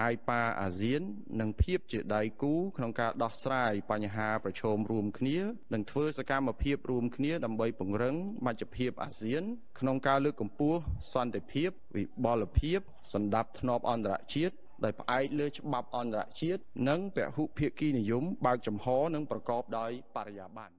[0.00, 1.02] អាយប៉ាអាស៊ាន
[1.40, 5.38] និងភាពជាដៃគូក្នុងការដោះស្រាយបញ្ហាប្រឈមរួមគ្នា
[5.74, 9.42] និងធ្វើសកម្មភាពរួមគ្នាដើម្បីពង្រឹងមជ្ឈភាពអាស៊ាន
[9.78, 10.78] ក្នុងការលើកកម្ពស់
[11.12, 12.80] សន្តិភាពវិបលភាព
[13.12, 20.74] សន្តិភាពអន្តរជាតិដោយផ្អែកលើច្បាប់អន្តរជាតិនិងពហុភាគីនិយមបើកចំហនិងប្រកបដោយបរិយាបន្ន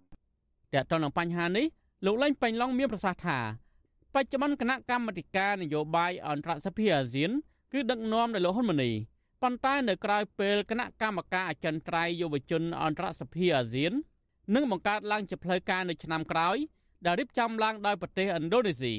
[0.73, 1.67] តើតើនឹងបញ្ហានេះ
[2.05, 3.39] លោកលេងប៉េងឡុងមានប្រសាសន៍ថា
[4.13, 7.31] បច្ចុប្បន្នគណៈកម្មាធិការនយោបាយអន្តរសភាអាស៊ាន
[7.73, 8.91] គឺដឹកនាំដោយលោកហ៊ុនម៉ាណី
[9.41, 13.93] ប៉ុន្តែនៅក្រៅពេលគណៈកម្មការអចិន្ត្រៃយ៍យុវជនអន្តរសភាអាស៊ាន
[14.55, 16.57] នឹងបង្កើតឡើងជាផ្លូវការនៅឆ្នាំក្រោយ
[17.05, 18.93] ដែលរៀបចំឡើងដោយប្រទេសឥណ្ឌូនេស៊ី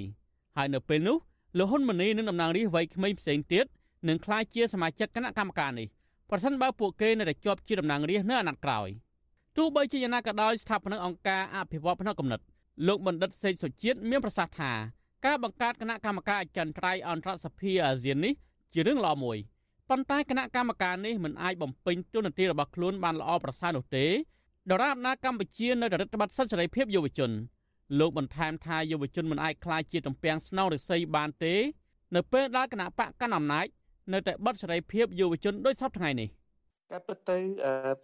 [0.56, 1.16] ហើយនៅពេលនោះ
[1.58, 3.66] លោកហ៊ុនម៉ាណីនិងតំណាងរាស្ត្រវ័យក្មេងផ្សេងទៀត
[4.08, 5.88] នឹងក្លាយជាសមាជិកគណៈកម្មការនេះ
[6.30, 8.88] ប្រសិនបើពួកគេនៅតែជាប់ជាតំណាងរាស្ត្រនៅអាណត្តិក្រោយ
[9.56, 12.44] ទោះបីជាយ៉ាងណាក៏ដោយស្ថាបនិកអង្គការអភិវឌ្ឍផ្នែកកំណត់
[12.86, 14.72] លោកបណ្ឌិតសេកសុជាតិមានប្រសាសន៍ថា
[15.26, 18.34] ការបង្កើតគណៈកម្មការអចិន្ត្រៃយ៍អន្តរសភាអាស៊ាននេះ
[18.72, 19.38] ជារឿងល្អមួយ
[19.88, 24.06] ប៉ុន្តែគណៈកម្មការនេះមិនអាចបំពេញតួនាទីរបស់ខ្លួនបានល្អប្រសើរនោះទេ
[24.70, 27.30] ដរាបណាកម្ពុជានៅតែរដ្ឋបတ်សិទ្ធិសេរីភាពយុវជន
[27.98, 31.54] លោកបន្ថែមថាយុវជនមិនអាចក្លាយជាទំពាំងស្នងរិស័យបានទេ
[32.14, 33.66] នៅពេលដែលគណៈបកកាន់អំណាច
[34.12, 36.28] នៅតែបិទសេរីភាពយុវជនដោយសពថ្ងៃនេះ
[36.90, 37.38] តែពិតទៅ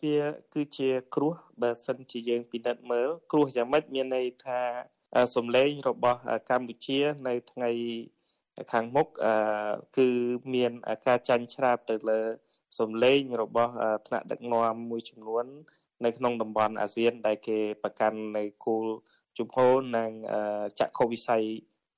[0.03, 0.17] វា
[0.55, 4.61] គឺជាគ្រោះបើសិនជាយើងពិនិត្យមើលគ្រោះយ៉ាងម៉េចមានន័យថា
[5.37, 6.21] សំឡេងរបស់
[6.51, 7.71] កម្ពុជានៅថ្ងៃ
[8.73, 9.07] ខាងមុខ
[9.99, 10.09] គឺ
[10.55, 10.73] មាន
[11.07, 12.21] ការចាញ់ឆ្រាបទៅលើ
[12.79, 13.73] សំឡេងរបស់
[14.07, 15.45] ថ្នាក់ដឹកនាំមួយចំនួន
[16.05, 18.85] នៅក្នុងតំបន់អាស៊ាន ដែលគេប្រកាន់នៅគោល
[19.39, 20.11] ជំហរនិង
[20.81, 21.45] ចក្ខុវិស័យ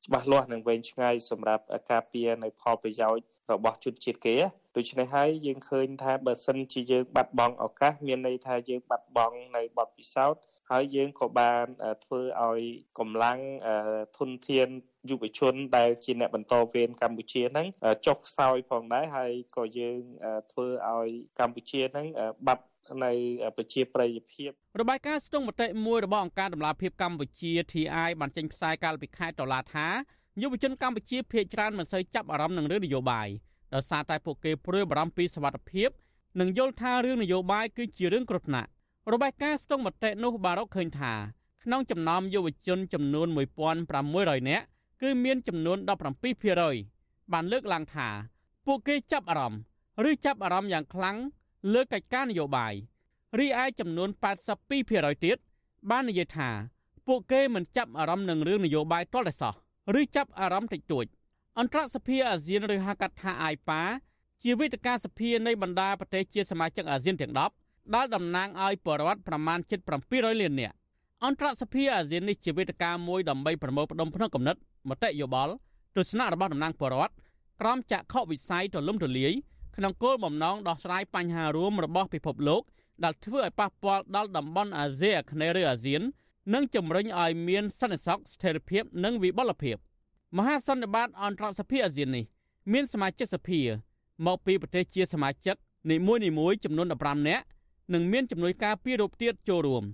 [0.06, 4.36] ច្បាស់លាស់និងវែងឆ្ងាយសម្រាប់ការពារនៅផលប្រយោជន៍របស់ជនជាតិគេ
[4.78, 11.64] ដូច្នេះហើយយើងឃើញថាបើសិនជាយើងបាត់បង់ឱកាសមានន័យថាយើងបាត់បង់នៅបទពិសោធន៍ហើយយើងក៏បាន
[12.04, 12.60] ធ្វើឲ្យ
[12.98, 13.38] កម្លាំង
[14.18, 14.68] ធនធាន
[15.10, 17.66] យុវជនដែលជាអ្នកបន្តវេនកម្ពុជាហ្នឹង
[18.06, 20.00] ចុះខ្សោយផងដែរហើយក៏យើង
[20.52, 22.06] ធ្វើឲ្យកម្ពុជាហ្នឹង
[22.46, 22.64] បាត់
[23.04, 23.12] នៅ
[23.56, 29.86] ប្រជាប្រិយភាពរបាយការណ៍ស្ទង់មតិមួយរបស់អង្គការដំឡាភិបកម្ពុជា TI បានចេញផ្សាយកាលពីខែតុលាថា
[30.42, 33.28] យុវជនកម្ពុជាភាគច្រើនមិនសូវចាប់អារម្មណ៍នឹងរឿងនយោបាយ
[33.74, 35.88] ដោយសារតែពួកគេព្រួយបារម្ភពីសវត្ថិភាព
[36.40, 38.68] និងយល់ថារឿងនយោបាយគឺជារឿងគ្រោះថ្នាក់
[39.12, 41.12] របាយការណ៍ស្ទង់មតិនោះបានរកឃើញថា
[41.64, 43.26] ក្នុងចំណោមយុវជនចំនួន
[43.88, 44.64] 1600នាក់
[45.02, 45.78] គឺមានចំនួន
[46.54, 48.08] 17%បានលើកឡើងថា
[48.66, 49.60] ពួកគេចាប់អារម្មណ៍
[50.10, 51.16] ឬចាប់អារម្មណ៍យ៉ាងខ្លាំង
[51.72, 52.72] លើកិច្ចការនយោបាយ
[53.38, 54.08] រីឯចំនួន
[54.66, 55.36] 82%ទៀត
[55.90, 56.48] បាននិយាយថា
[57.06, 59.54] ពួកគេមិនចាប់អារម្មណ៍នឹងរឿងនយោបាយទាល់តែសោះ
[60.00, 61.06] ឬចាប់អារម្មណ៍តិចតួច
[61.60, 63.80] អន្តរសភាអាស៊ានឬហៅកាត់ថា AIPA
[64.42, 69.58] ជាវេទិកាសភានៃបណ្ដាប្រទេសជាសមាជិកអាស៊ានទាំង10ដែលតំណាងឲ្យបរិវត្តប្រមាណ
[70.00, 70.74] 700លាននាក់
[71.24, 75.52] អន្តរសភាអាស៊ាននេះជាវេទិកាមួយដើម្បីប្រមូលផ្ដុំផ្នែកកំណត់មតិយោបល់
[75.96, 77.14] ទស្សនៈរបស់តំណាងបរិវត្ត
[77.60, 79.32] ក្រមចក្ខុវិស័យទូលំទូលាយ
[79.76, 82.62] ក្នុងគោលបំណងដោះស្រាយបញ្ហារួមរបស់ពិភពលោក
[83.04, 86.02] ដែលធ្វើឲ្យប៉ះពាល់ដល់តំបន់អាស៊ីអាគ្នេយ៍ឬអាស៊ាន
[86.54, 89.78] និងជំរុញឲ្យមានសន្តិសុខស្ថិរភាពនិងវិបុលភាព
[90.36, 92.24] មហាសន្និបាតអន្តរសភាអាស៊ាននេះ
[92.72, 93.60] មានសមាជិកសភា
[94.26, 95.56] មកពីប្រទេសជាសមាជិក
[95.90, 97.44] នីមួយៗចំនួន15នាក់
[97.94, 99.84] និងមានចំនួនការពីររូបទៀតចូលរួម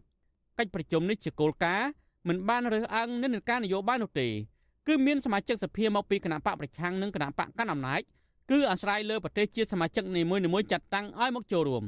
[0.59, 1.89] កិច្ចប្រជុំនេះជាគោលការណ៍
[2.29, 4.29] មិនបានរើសអើងនិន្នាការនយោបាយនោះទេ
[4.87, 8.01] គឺមានសមាជិកសភាមកពីគណៈបកប្រឆាំងនិងគណៈបកកណ្ដាលអំណាច
[8.51, 11.85] គឺអាស្រ័យលើប្រទេសជាសមាជិកនីមួយៗចាត់តាំងឲ្យមកចូលរួម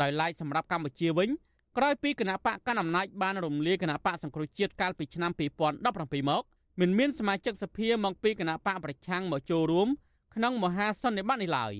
[0.00, 1.28] ដោយឡែកសម្រាប់កម្ពុជាវិញ
[1.76, 6.44] ក្រោយពីគណៈបកកណ្ដាលអំណាចបានរំលាយគណៈបកសង្គ្រោះជាតិកាលពីឆ្នាំ2017មក
[6.80, 9.88] មិនមានសមាជិកសភាមកពីគណៈបកប្រឆាំងមកចូលរួម
[10.34, 11.74] ក្នុងមហាសន្និបាតនេះឡើយ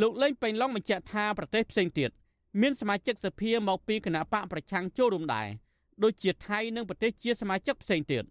[0.00, 2.10] លោកលេងពេញឡុងបញ្ជាក់ថាប្រទេសផ្សេងទៀត
[2.60, 5.48] មានសមាជិកសភាមកពីគណៈបកប្រឆាំងចូលរួមដែរ
[6.02, 8.24] ដូចជាថៃនិងប្រទេសជាសមាជិកផ្សេងទៀត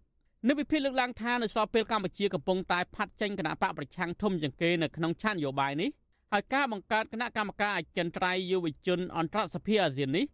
[0.48, 5.90] នៅវិភាគលើកឡើងថានៅស្របពេលកម្ពុជាកំពុងតែផាត់ចេញគណៈបកប្រឆាំងធំជាងគេនៅក្នុងឆាននយោបាយនេះ
[6.32, 10.24] ហើយការបង្កើតគណៈកម្មការអចិន្ត្រៃយ៍យុវជនអន្តរសភាអាស៊ាននេះ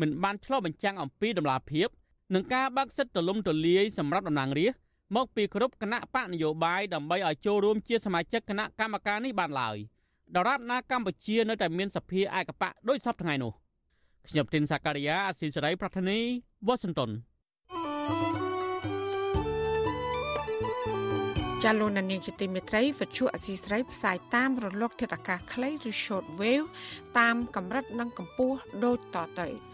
[0.00, 1.88] មិនបានឆ្លុះបញ្ចាំងអំពីដំណាភាព
[2.34, 4.83] នឹងការបើកសិទ្ធិទលំទលាយសម្រាប់តំណាងរាស្ត្រ
[5.14, 9.76] មកពីគ្រប់គណៈបកនយោបាយដើម្បីឲ្យចូលរួមជាសមាជិកគណៈកម្មការនេះបានឡើយ
[10.36, 13.52] ដរាបណាកម្ពុជានៅតែមានសភាឯកបកដូចសពថ្ងៃនោះ
[14.28, 16.18] ខ្ញុំទីនសាការីយ៉ាអស៊ីសេរីប្រធានី
[16.66, 17.10] វ៉ាស៊ីនតោន
[21.62, 26.66] ចាលោកនាងជាទីមេត្រីវិទ្យុអសីស្រីផ្សាយតាមរលកធាតុអាកាសខ្លីឬ short wave
[27.18, 29.73] តាមកម្រិតនិងកម្ពស់ដូចតទៅ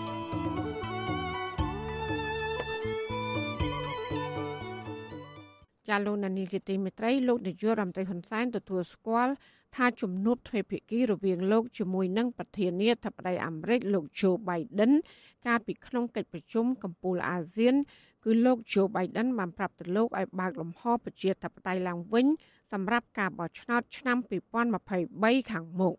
[5.91, 9.33] ចាលោកនានីជាទីមេត្រីលោកនាយករដ្ឋមន្ត្រីហ៊ុនសែនទទួលស្គាល់
[9.75, 14.91] ថាជំនួបទ្វេភាគីរវាងលោកជាមួយនឹងប្រធានាធិបតីអាមេរិកលោក Joe Biden
[15.47, 17.75] កាលពីក្នុងកិច្ចប្រជុំកំពូលអាស៊ាន
[18.25, 22.25] គឺលោក Joe Biden បានប្រាប់ទៅលោកឲ្យបើកលំហប្រជាធិបតេយ្យឡើងវិញ
[22.71, 24.17] សម្រាប់ការបោះឆ្នោតឆ្នាំ
[24.83, 25.95] 2023ខាងមុខ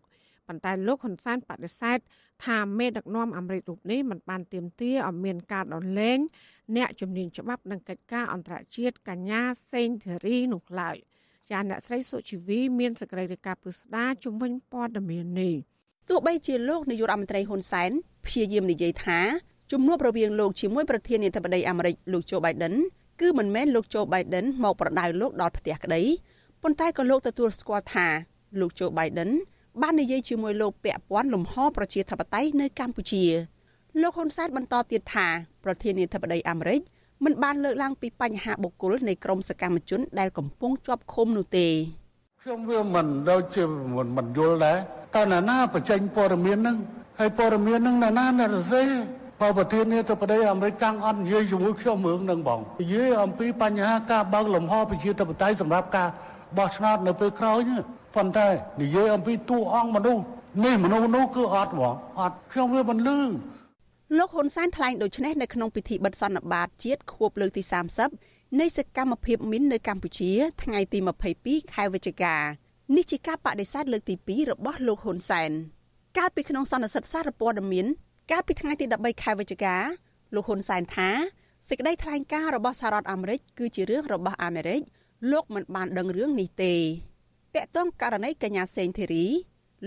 [0.47, 1.99] ប៉ុន្តែលោកហ៊ុនសែនបដិសេធ
[2.45, 6.19] ថាមេដឹកនាំអាមេរិករូបនេះមិនបានទៀមទាឲ្យមានការដោះលែង
[6.75, 9.41] អ្នកជំនាញច្បាប់និងកិច្ចការអន្តរជាតិកញ្ញា
[9.73, 10.97] សេងធារីនោះឡើយ
[11.51, 15.55] ចាអ្នកស្រីសុជីវីមានសេចក្តីរាយការណ៍ពុស្ដាជំវិញព័ត៌មាននេះ
[16.09, 17.91] ទោះបីជាលោកនាយករដ្ឋមន្ត្រីហ៊ុនសែន
[18.25, 19.19] ព្យាយាមនិយាយថា
[19.71, 22.73] ជំនួបរវាងលោកជាមួយប្រធានាធិបតីអាមេរិកលោកជូបៃដិន
[23.21, 26.01] គឺមិនមែនលោកជូបៃដិនមកប្រដៅលោកដល់ផ្ទះក្តី
[26.63, 28.07] ប៉ុន្តែក៏លោកទទួលស្គាល់ថា
[28.59, 29.29] លោកជូបៃដិន
[29.81, 33.23] បាននិយាយជាមួយលោកពាក់ព័ន្ធលំហប្រជាធិបតេយ្យនៅកម្ពុជា
[34.01, 35.27] លោកហ៊ុនសែនបន្តទៀតថា
[35.63, 36.81] ប្រធានាធិបតីអាមេរិក
[37.23, 41.67] មិនបានលើកឡើងពីបញ្ហាបុគ្គលនៃក្រមសកម្មជន ដែលកំពុងជាប់ឃុំនោះទេ
[42.41, 43.63] ខ្ញុំវាមិនដូចជា
[43.95, 44.77] មិនមិនយល់ដែរ
[45.15, 46.77] តើណាណាបញ្ចេញព័ត៌មានហ្នឹង
[47.19, 48.83] ហើយព័ត៌មានហ្នឹងណាណាអ្នករសេ
[49.39, 56.09] បើប្រធានាធិបតីអាមេរិកកាំងអត់និយាយជាមួយខ្ញុំរឿងហ្នឹងបងនិយាយអំពីបញ្ហាការបើកលំហប្រជាធិបតេយ្យសម្រាប់ការ
[56.57, 57.81] បោះឆ្នោតនៅពេលក្រោយនេះ
[58.15, 58.47] ប៉ុន្តែ
[58.81, 60.23] និយាយអំពីតួអង្គមនុស្ស
[60.63, 63.19] នេះមនុស្សនោះគឺអត់ហ្មងអត់ខ្ញុំវាមិនលឺ
[64.17, 67.63] លោកហ៊ុនសែនថ្លែងដូចនេះនៅក្នុងពិធីបិទសន្និបាតជាតិខួបលើកទី
[68.11, 70.31] 30នៃសកម្មភាពមីននៅកម្ពុជា
[70.63, 70.99] ថ្ងៃទី
[71.35, 72.35] 22ខែវិច្ឆិកា
[72.95, 75.51] នេះជាការបដិសេធលើកទី2របស់លោកហ៊ុនសែន
[76.17, 77.85] កាលពីក្នុងសន្និសីទសារព័ត៌មាន
[78.31, 79.75] កាលពីថ្ងៃទី13ខែវិច្ឆិកា
[80.35, 81.09] លោកហ៊ុនសែនថា
[81.69, 84.81] សេចក្តីថ្លែងការណ៍របស់សហរដ្ឋអាមេរិកគឺជារឿងរបស់អាមេរិក
[85.31, 86.73] លោកមិនបានដឹងរឿងនេះទេ
[87.56, 89.26] តកតងករណីកញ្ញាសេងធីរី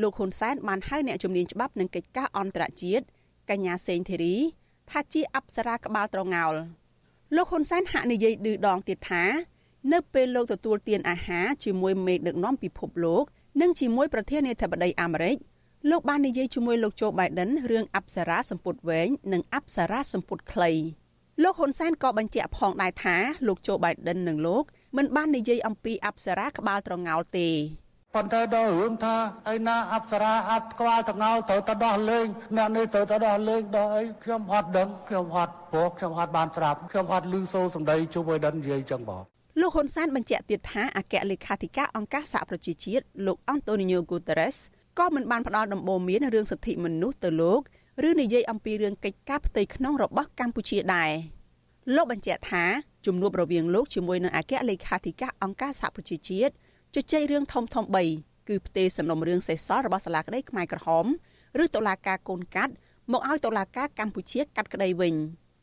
[0.01, 3.05] លោកហ៊ុនសែនបានហៅអ្នកជំនាញច្បាប់និងកិច្ចការអន្តរជាតិ
[3.49, 4.35] កញ្ញាសេងធីរី
[4.89, 6.53] ថាជាអប្សរាក្បាលត្រងោល
[7.35, 9.23] លោកហ៊ុនសែនហាក់និយាយឌឺដងទៀតថា
[9.93, 13.23] នៅពេលលោកទទួលទានអាហារជាមួយមេដឹកនាំពិភពលោក
[13.61, 15.37] និងជាមួយប្រធានាធិបតីអាមេរិក
[15.89, 20.71] លោកបាននិយាយជាមួយលោកโจ Biden រឿងអប្សរាសម្ពុតវែងនិងអប្សរាសម្ពុតខ្លី
[21.43, 23.15] លោកហ៊ុនសែនក៏បញ្ជាក់ផងដែរថា
[23.47, 24.63] លោកโจ Biden និងលោក
[24.96, 27.48] មិនបាននិយាយអំពីអប្សរាក្បាលត្រងោលទេ
[28.14, 29.16] ប៉ុន្តែដល់រឿងថា
[29.54, 39.22] ឯណាអប្សរាអត់ក្បាលតងោត្រូវទៅដោះលេងអ្នកនេះត្រូវទៅដោះលេងដល់អីខ្ញុំអត់ដឹងខ្ញុំអត់ព្រោះខ្ញុំអត់បានស្រាប់ខ្ញុំអត់ឮសូរសម្ដីជួបឲ្យដិននិយាយចឹងបង
[39.60, 44.56] លោកហ៊ុនសែនបញ្ជាក់ទៀតថាអគ្គលេខាធិការអង្គការសហប្រជាជាតិលោកអង់តូនីញ៉ូហ្គូតេរ៉េស
[44.98, 47.60] ក៏មិនបានផ្ដល់ដំបូន្មានរឿងសិទ្ធិមនុស្សទៅលោក
[48.08, 51.10] ឬនិយាយអំពីរឿងកិច្ចការផ្ទៃក្នុងរបស់កម្ពុជាដែរ
[51.94, 52.64] លោកបញ្ជាក់ថា
[53.06, 56.52] ជំនួបរវាងលោកជាមួយនឹងអគ្គលេខាធិការអង្គការសហប្រជាជាតិ
[56.94, 57.84] ជជែករឿងធំធំ
[58.16, 61.06] 3គឺផ្ទេរសំណុំរឿងសេសសល់របស់សាលាក្តីខ្មែរក្រហម
[61.64, 62.72] ឬតុលាការកូនកាត់
[63.12, 65.14] មកឲ្យតុលាការកម្ពុជាកាត់ក្តីវិញ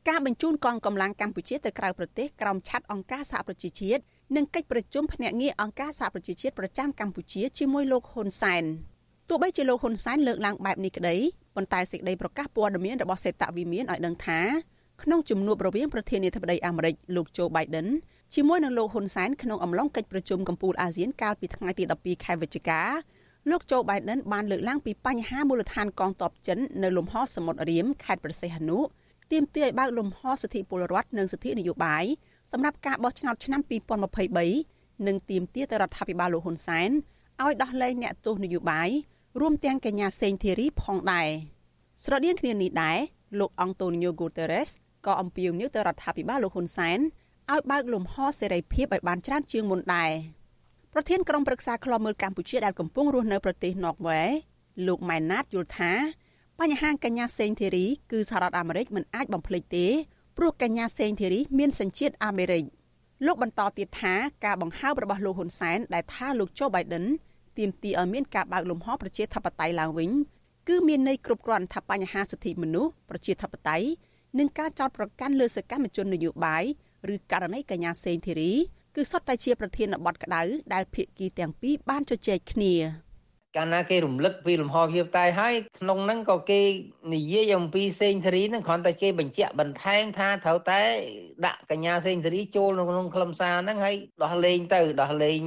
[0.10, 4.01] ការបញ្ជូនកងកម្លាំងកម្ពុជាទៅក្រៅប្រទេសក្រោមឆ័ត្រអង្គការសហប្រជាជាតិ
[4.36, 8.63] និងកិច្ចប្រជុំភ្នាក់ងារអង្គការសហប្រជាជាតិប្រចាំកម្ពុជាជាមួយលោកហ៊ុនសែន
[9.29, 11.15] ទោះបីជាលោកហ៊ុនសែនលើកឡើងបែបនេះក្តី
[11.56, 14.39] ប៉ុន្តែសេចក្តីប្រកាសព័ត៌មានរបស់សេតវិមានឲ្យដឹងថា
[15.02, 17.88] ក្នុងជំនួបរវាងប្រធានាធិបតីអាមេរិកលោកโจ Biden
[18.35, 22.81] ជាមួយនឹងលោកហ៊ុនសែនក្នុងអំឡុងកិច្ចប្រជុំកំពូលអាស៊ានកាលពីថ្ងៃទី12ខែវិច្ឆិកា
[23.50, 28.78] លោកโจ Biden បានលើកឡើងពីបញ្ហាមូលដ្ឋានកងទ័ពចិននៅលំហសមុទ្ររៀមខេត្តប្រសេះហនុ
[29.33, 32.04] ទាមទារឲ្យបើកលំហសិទ្ធិពលរដ្ឋនិងសិទ្ធិនយោបាយ
[32.52, 33.61] សម្រាប់ការបោះឆ្នោតឆ្នាំ
[34.38, 36.90] 2023និងទាមទារទៅរដ្ឋាភិបាលលោកហ៊ុនសែន
[37.42, 38.88] ឲ្យដោះលែងអ្នកទោសនយោបាយ
[39.40, 41.28] រួមទាំងកញ្ញាសេងធីរីផងដែរ
[42.04, 42.98] ស្រដៀងគ្នានេះដែរ
[43.38, 44.68] លោកអង់តូនីញ៉ូហ្គូតេរ៉េស
[45.05, 46.99] ក៏អំពាវនាវទៅរដ្ឋាភិបាលលោកហ៊ុនសែន
[47.51, 50.11] ឲ្យបើកលំហសេរីភាពឲ្យបានច្រើនជាងមុនដែរ
[50.93, 54.21] ប្រធានក្រុមប្រឹក្សាឃ្លាំមើលកម្ពុជាដែលកំពុងរស់នៅប្រទេសណ័រវេ
[54.87, 55.91] លោកម៉ែនណាតយល់ថា
[56.59, 59.87] បញ្ហាកញ្ញាសេងធីរីគឺសហរដ្ឋអាមេរិកមិនអាចបំភ្លេចទេ
[60.37, 62.63] ព្រោះកញ្ញាសេងធីរីមានសញ្ជាតិអាមេរិក
[63.25, 64.13] លោកបន្តទៀតថា
[64.45, 67.05] ការបង្ហើបរបស់លោកហ៊ុនសែនដែលថាលោកโจ Biden
[67.57, 70.09] ទាមទារឲ្យមានការបើកលំហប្រជាធិបតេយ្យឡើងវិញ
[70.67, 73.87] គឺមានន័យគ្រប់គ្រាន់ថាបញ្ហាសិទ្ធិមនុស្សប្រជាធិបតេយ្យ
[74.38, 76.63] និងការចោទប្រកាន់លើសកម្មជននយោបាយ
[77.13, 78.52] ឬករណីកញ្ញាសេងធីរី
[78.96, 80.41] គឺសុទ្ធតែជាប្រធានបទក្តៅ
[80.74, 82.74] ដែលភាគីទាំងពីរបានជជែកគ្នា
[83.57, 86.61] កាលណាគេរំលឹកពីលំហភាពតែហើយក្នុងហ្នឹងក៏គេ
[87.15, 90.81] និយាយអំពីសេងធារីហ្នឹងគ្រាន់តែគេបញ្ជាក់បន្ថែមថាត្រូវតែ
[91.45, 95.39] ដាក់កញ្ញាសេងធារីចូលនៅក្នុងខ្លឹមសារហ្នឹងហើយដោះលែងទៅដោះលែង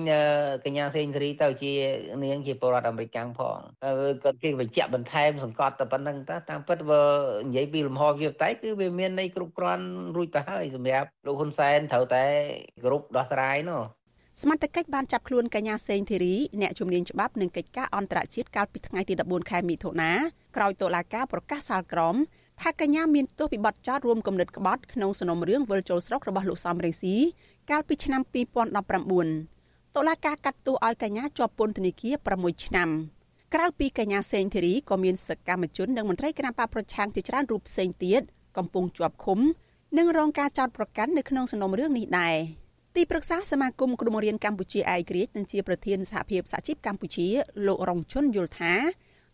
[0.64, 1.72] កញ្ញាសេងធារីទៅជា
[2.24, 3.58] នាងជាពលរដ្ឋអាមេរិកកាំងផង
[4.24, 7.02] គាត់គេបញ្ជាក់បន្ថែមសង្កត់តែប៉ុណ្្នឹងតាតាមពិតបើ
[7.46, 12.24] និយាយពីលំហភាពតែគឺវាមានន័យគ្រប់គ្រាន់រួចទៅហើយសម្រាប់លោកហ៊ុនសែនត្រូវតែ
[12.84, 13.82] គ្រប់ដោះស្រាយនោះ
[14.40, 20.12] សមត្ថកិច្ចបានចាប់ខ្លួនកញ្ញាសេងធីរីអ្នកជំនាញច្បាប់និងកិច្ចការអន្តរជាតិកាលពីថ្ងៃទី14ខែមិថុនា
[20.56, 22.16] ក្រោយតុលាការប្រកាសសាលក្រម
[22.60, 27.14] ថាកញ្ញាមានទោសពីបទចោទរួមគំនិតក្បត់ក្នុងសំណុំរឿងវិលចូលស្រុករបស់លោកសំរងស៊ី
[27.70, 28.22] កាលពីឆ្នាំ
[29.24, 32.88] 2019តុលាការកាត់ទោសឲ្យកញ្ញាជាប់ពន្ធនាគារ6ឆ្នាំ
[33.54, 38.22] ក្រៅពីកញ្ញាសេងធីរីក៏មានសកម្មជននិងមន្ត្រីគណៈបកប្រឆាំងជាច្រើនរូបផ្សេងទៀត
[38.56, 39.38] កំពុងជាប់ឃុំ
[39.98, 42.36] និងរងការចោទប្រកាន់នៅក្នុងសំណុំរឿងនេះដែរ។
[42.96, 47.26] ទីប្រឹក្សាសមាគមគ្រូបង្រៀនកម្ពុជាឯករាជ្យនិងជាប្រធានសហភាពសហជីពកម្ពុជា
[47.66, 48.72] លោករងជុនយល់ថា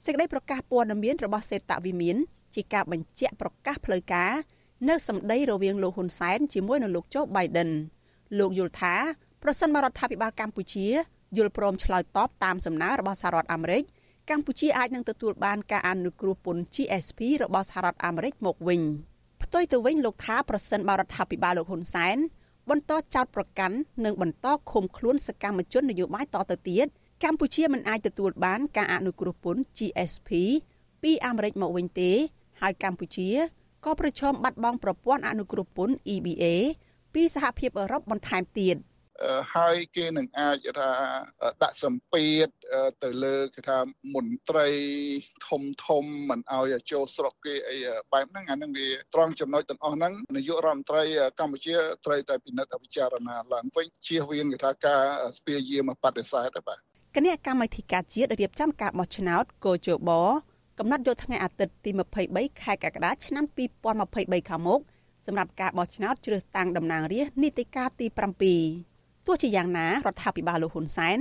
[0.04, 2.16] សេចក្តីប្រកាសព័ត៌មានរបស់សេតវិមាន
[2.54, 4.32] ជាការបញ្ជាក់ប្រកាសផ្លូវការ
[4.88, 7.70] នៅសម្ដីរវាងលោកហ៊ុនសែនជាមួយនឹងលោកโจ Biden
[8.38, 8.94] លោកយល់ថា
[9.42, 10.86] ប្រសិនបរដ្ឋាភិបាលកម្ពុជា
[11.36, 13.82] យល់ព្រមឆ្លើយតបតាមសំណើរបស់សហរដ្ឋអាមេរិក
[14.30, 18.80] កម្ពុជាអាចនឹងទទួលបានការអនុគ្រោះពន្ធ GSP របស់សហរដ្ឋអាមេរិកមកវិញ
[19.42, 22.18] ផ្ទុយទៅវិញលោកថាប្រសិនបរដ្ឋាភិបាលលោកហ៊ុនសែន
[22.70, 26.86] បន្តចោតប្រកាន់និងបន្តឃុំខ្លួនសកម្មជននយោបាយតទៅទៀត
[27.24, 30.30] កម្ពុជាមិនអាចទទួលបានការអនុគ្រោះពន្ធ GSP
[31.02, 32.10] ពីអាមេរិកមកវិញទេ
[32.60, 33.28] ហើយកម្ពុជា
[33.84, 36.44] ក៏ប្រឈមបាត់បង់ប្រព័ន្ធអនុគ្រោះពន្ធ EBA
[37.14, 38.76] ពីសហភាពអឺរ៉ុបបន្ថែមទៀត។
[39.54, 40.90] ហើយគេនឹងអាចថា
[41.62, 42.48] ដាក់សម្ពាធ
[43.02, 43.78] ទៅលើគេថា
[44.14, 44.68] មន្ត្រី
[45.48, 47.76] ធំធំមិនឲ្យចូលស្រុកគេអី
[48.12, 51.04] បែបហ្នឹងអាហ្នឹងវាត្រង់ចំណុចទាំងអស់ហ្នឹងនាយករដ្ឋមន្ត្រី
[51.40, 55.02] កម្ពុជាត្រូវតែពិនិត្យពិចារណាឡើងវិញជៀសវាងគេថាការ
[55.36, 56.78] ស្ពាយយាមបដិសេធបាទ
[57.16, 60.10] គណៈកម្មាធិការជាតិរៀបចំការបោះឆ្នោតកោជប
[60.78, 61.90] កំណត់យកថ្ងៃអាទិត្យទី
[62.26, 63.44] 23ខែកក្កដាឆ្នាំ
[63.96, 64.80] 2023ខាងមុខ
[65.26, 68.91] សម្រាប់ការបោះឆ្នោតជ្រើសតាំងតំណាងរាស្ត្រនីតិកាលទី7
[69.26, 71.18] ទោះជាយ៉ាងណារដ្ឋាភិបាលលោកហ៊ុនសែន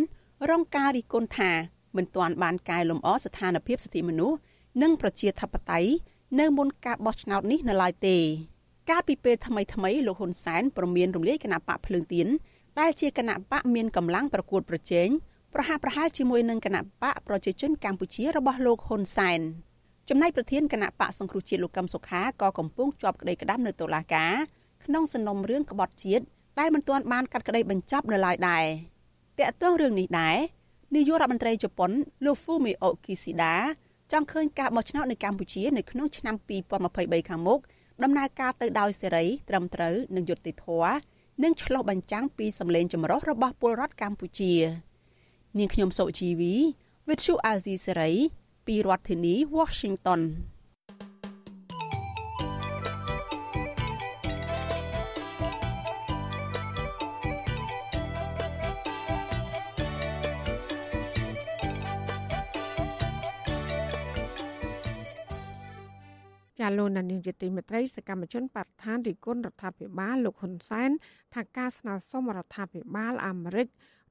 [0.49, 1.51] រងការរិះគន់ថា
[1.97, 4.37] មិនទាន់បានកែលម្អស្ថានភាពសិទ្ធិមនុស្ស
[4.81, 5.91] និងប្រជាធិបតេយ្យ
[6.39, 8.17] នៅមុនការបោះឆ្នោតនេះនៅឡើយទេ
[8.89, 12.27] កាលពីពេលថ្មីថ្មីលោកហ៊ុនសែនប្រមានរំលាយគណៈបកភ្លើងទៀន
[12.79, 15.07] ដែលជាគណៈបកមានកម្លាំងប្រកួតប្រជែង
[15.53, 19.39] ប្រហាក់ប្រហែលជាមួយនឹងគណៈបកប្រជាជនកម្ពុជារបស់លោកហ៊ុនសែន
[20.09, 24.33] ចំណែកប្រធានគណៈបកសង្គ្រោះជាតិលោកកឹមសុខាក៏កំពុងជាប់ក្តីក្តាំនៅតុលាការ
[24.85, 26.25] ក្នុងសំណុំរឿងក្បត់ជាតិ
[26.59, 28.65] ដែលមិនទាន់បានកាត់ក្តីបញ្ចប់នៅឡើយដែរ
[29.39, 30.37] តាក់ទងរឿងនេះដែរ
[30.95, 31.91] នាយករដ្ឋមន្ត្រីជប៉ុន
[32.25, 33.53] លោក Fumio Kishida
[34.11, 36.35] ចង់ឃើញការបោះឆ្នោតនៅកម្ពុជានៅក្នុងឆ្នាំ
[36.81, 37.59] 2023ខាងមុខ
[38.03, 40.93] ដំណើរការទៅដោយសេរីត្រឹមត្រូវនិងយុត្តិធម៌
[41.43, 44.53] និងឆ្លុះបញ្ចាំងពីសម្លេងចម្រុះរបស់ពលរដ្ឋកម្ពុជា
[45.57, 46.53] នាងខ្ញុំសុជីវី
[47.07, 48.13] With you Azizi Serai
[48.67, 50.21] ពីរដ្ឋធានី Washington
[66.61, 70.89] ចាលោកនានីជាទីមេត្រីសកម្មជនបដិថានរិគុណរដ្ឋាភិបាលលោកហ៊ុនសែន
[71.35, 73.67] ថាការស្នើសុំរដ្ឋាភិបាលអាមេរិក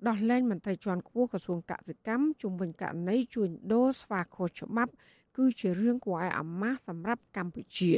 [0.08, 4.92] ដោះលែងមន្ត្រីជាន់ខ្ពស់ក្រសួងកសិកម្មជុំវិញករណីជួញដូរស្វាខុសច្បាប់
[5.36, 7.92] គឺជារឿងគួរឲ្យអាម៉ាស់សម្រាប់កម្ពុជា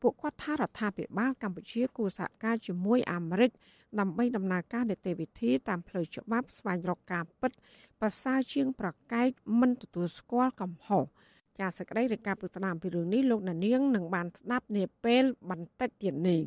[0.00, 3.50] ពួកគាត់ថារដ្ឋាភិបាលកម្ពុជាគួរសហការជាមួយអាមេរិក
[4.00, 7.52] ដើម្បីដំណើរការនីតិវិធីតាមផ្លូវច្បាប់ស្វែងរកការពិត
[8.00, 9.28] ប្រសើរជាងប្រកែក
[9.60, 11.04] មិនទទួលស្គាល់កំហុស
[11.60, 16.40] ចាសសេចក្តីរាយការណ៍ពុស្ដាមពីរឿងនេះលោកណានៀងនឹងបានស្ដាប់នាពេលបន្តិចទៀតនេះ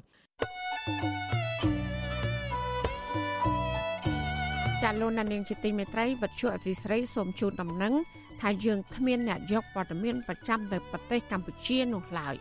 [4.83, 7.93] ចាលោកណានៀងជាទីមេត្រីវັດជុអសីស្រីសូមជូនដំណឹង
[8.41, 12.35] ថាយើងគ្មានអ្នកយកព័ត៌មានប្រចាំទៅប្រទេសកម្ពុជានោះឡើយ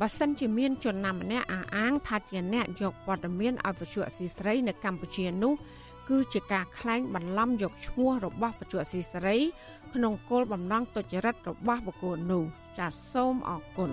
[0.00, 5.54] បើសិនជាមានជនណាម្នាក់អះអាងថាជាអ្នកយកព័ត៌មានឲ្យវិទ្យុអសីស្រីនៅកម្ពុជានោះ
[6.08, 9.36] គឺជាការក្លែងបន្លំយកឈ្មោះរបស់វិទ្យុអសីស្រី
[9.94, 12.44] ក្នុងគោលបំណងទុច្ចរិតរបស់បុគ្គលនោះ
[12.78, 13.90] ចាសសូមអរគុណ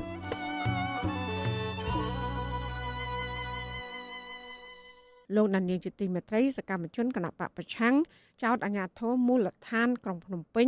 [5.35, 7.95] លោកដានៀងជាទីមេត្រីសកម្មជនគណៈបកប្រឆាំង
[8.43, 10.67] ចោតអាញាធមមូលដ្ឋានក្រុងភ្នំពេញ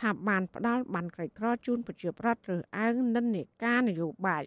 [0.00, 4.44] ថាបានផ្ដាល់បានក្រីក្រជូនប្រជាប្រដ្ឋឬអើងនិន្នាការនយោបាយ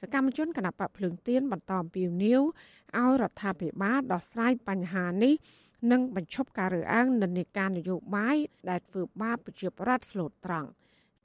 [0.00, 2.42] សកម្មជនគណៈបកភ្លើងទៀនបន្តអំពាវនាវ
[2.98, 5.34] ឲ្យរដ្ឋាភិបាលដោះស្រាយបញ្ហានេះ
[5.90, 8.36] និងបញ្ឈប់ការរើសអើងនិន្នាការនយោបាយ
[8.70, 10.68] ដែលធ្វើបាបប្រជាប្រដ្ឋស្លូតត្រង់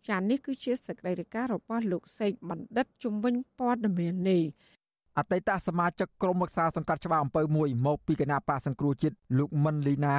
[0.08, 4.44] ចា៎នេះគឺជាសេចក្តីរាយការណ៍របស់លោកសេកបណ្ឌិតជំនាញព័ត៌មាននេះ
[5.18, 10.16] អតីតសមាជិកក្រុមប្រឹក្សាសង្កាត់ច្បារអំពើមួយមកពីគណៈបកសង្គ្រោះជាតិលោកមិនលីណា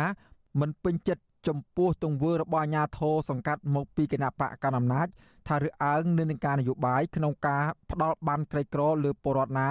[0.61, 5.07] មិនពេញចិត្តចំពោះទង្វើរបស់អាញាធរសង្កាត់មកពីគណៈបកកណ្ដាលអំណាច
[5.49, 9.69] ថារើសអើងនិន្នាការនយោបាយក្នុងការផ្ដាល់បានក្រីក្រលើពលរដ្ឋណា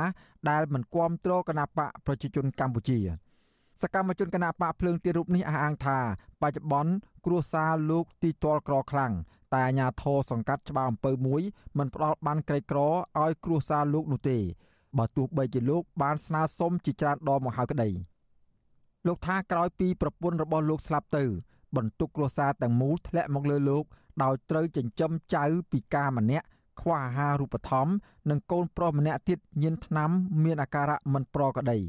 [0.49, 2.99] ដែលមិនគ្រប់គ្រងគណៈបកប្រជាជនកម្ពុជា
[3.82, 6.00] សកម្មជនគណៈបកភ្លើងទីរូបនេះអះអាងថា
[6.42, 6.92] បច្ចុប្បន្ន
[7.26, 9.13] គ្រួសារលោកទីទាល់ក្រខ្លាំង
[9.54, 11.42] តែអាញាធរសង្កាត់ច្បារអំពើមួយ
[11.78, 14.38] មិនផ្ដល់បានក្រីក្រឲ្យគ្រួសារលោកនោះទេ
[14.98, 17.89] បើទោះបីជាលោកបានស្នើសុំជាច្រើនដងមកហើយក្តី
[19.08, 21.24] លោកថាក្រោយពីប្រពន្ធរបស់លោកស្លាប់ទៅ
[21.76, 23.84] បន្ទុកគ្រួសារទាំងមូលធ្លាក់មកលើលោក
[24.24, 26.46] ដោយត្រូវចិញ្ចឹមចៅពិការម្នាក់
[26.82, 27.94] ខ្វះអាហាររូបត្ថម្ភ
[28.30, 30.10] និងកូនប្រុសម្នាក់ទៀតញៀនថ្នាំ
[30.44, 31.80] មានអាការៈមិនប្រក្រតី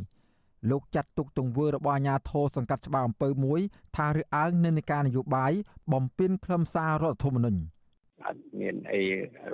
[0.70, 3.61] លោកចាត់ទុកទង្វើរបស់អាញាធរសង្កាត់ច្បារអំពើមួយ
[3.96, 5.53] ថារើសអើងនិន្នាការនយោបាយ
[5.92, 7.61] បំពេញខ្លឹមសាររដ្ឋធម្មនុញ្ញ
[8.27, 9.03] អត់មានអី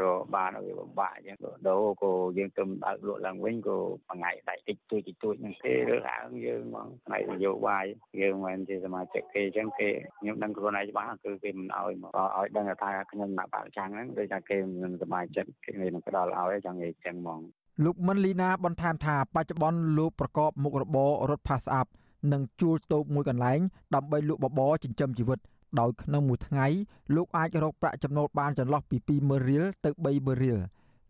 [0.01, 0.03] រ
[0.35, 1.37] បានឲ្យពិបាកអញ្ចឹង
[1.69, 7.85] ដូរក៏យើងទៅដើរលក់ឡើងវិញក៏មួយថ្ងៃដៃតិចតួចតិចតួចហ្នឹងទេរើសអើងយើងហ្មងផ្នែកនយោបាយ
[8.21, 9.89] យើងមិនជាសមាជិកគេអញ្ចឹងគេ
[10.19, 17.41] ខ្ញុំដឹងខ្លួនឯងច្បាស់គឺគេមិនឲ្យមកឲ្យដឹងថាខ្ញុំណាក់បាក់ចាំងហ្នឹងដូចថាគេមិនសមាជិកគេនឹងផ្ដល់ឲ្យចង់និយាយអញ្ចឹងហ្មង
[17.85, 21.91] លោកមិនលីណាបន្ថែមថាបច្ចុប្បន្នលោកប្រកបមុខរបររត់ផាសអាប់
[22.33, 23.61] និងជួលតូបមួយកន្លែង
[23.95, 25.39] ដើម្បីលក់បបរចិញ្ចឹមជីវិត
[25.81, 26.67] ដោយក្នុងមួយថ្ងៃ
[27.15, 30.59] លោកអាចរកប្រាក់ចំណូលបានចន្លោះពី20000រៀលទៅ30000រៀល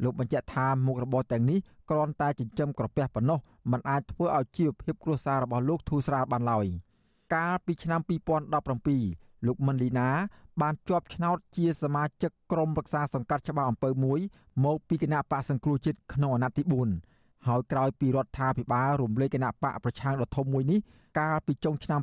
[0.03, 1.59] លោកបញ្ជាក់ថាមុខរបរទាំងនេះ
[1.91, 3.39] គ្រាន់តែចិញ្ចឹមក្រពះប៉ុណ្ណោះ
[3.71, 6.67] มันអាចធ្វើឲ្យជីវភាពគ្រួសាររបស់លោកធូរស្រាលបានឡើយ
[7.35, 10.09] កាលពីឆ្នាំ2017 លោកមិនលីណា
[10.63, 14.21] បានជាប់ឆ្នោតជាសមាជិកក្រុមប្រឹក្សាសង្កាត់ច្បារអំពើមួយ
[14.65, 16.65] មកពីគណៈបកសង្គ្រោះជាតិក្នុងអាណត្តិទី
[17.11, 20.81] 4ហើយក្រោយពីរដ្ឋាភិបាលរំលែកគណៈបកប្រឆាំងដ៏ធំមួយនេះ
[21.19, 22.01] កាលពីចុងឆ្នាំ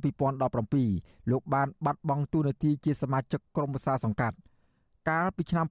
[0.84, 4.38] 2017លោកបានបាត់បង់តួនាទីជាសមាជិកក្រុមប្រឹក្សាសង្កាត់
[5.10, 5.65] កាលពីឆ្នាំ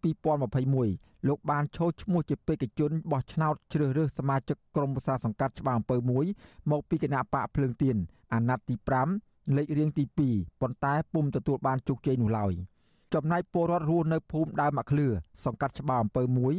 [0.61, 6.25] 2021លោកបានឈោះឈ្មោះជាបេក្ខជនបោះឆ្នោតជ្រើសរើសសមាជិកក្រុមប្រឹក្សាសង្កាត់ច្បារអំពើមួយ
[6.71, 7.97] មកពីគណៈបកភ្លើងទៀន
[8.33, 8.75] អាណត្តិទី
[9.11, 12.55] 5 លេខរៀងទី2ប៉ុន្តែពុំទទួលបានជោគជ័យនោះឡើយ។
[13.15, 15.07] ចំណែកពលរដ្ឋរស់នៅភូមិដើមមាក់ឃ្លឿ
[15.45, 16.55] សង្កាត់ច្បារអំពើមួយ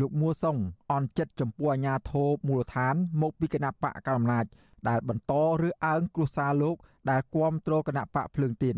[0.00, 0.56] លោកមួសុង
[0.92, 4.44] អន់ចិត្តចំពោះអាញាធរមូលដ្ឋាន មកពីគណៈបកកណ្ដាលអំណាច
[4.88, 6.76] ដែលបន្តរើសអើងគ្រួសារលោក
[7.10, 8.76] ដែលគ្រប់គ្រងគណៈបកភ្លើងទៀន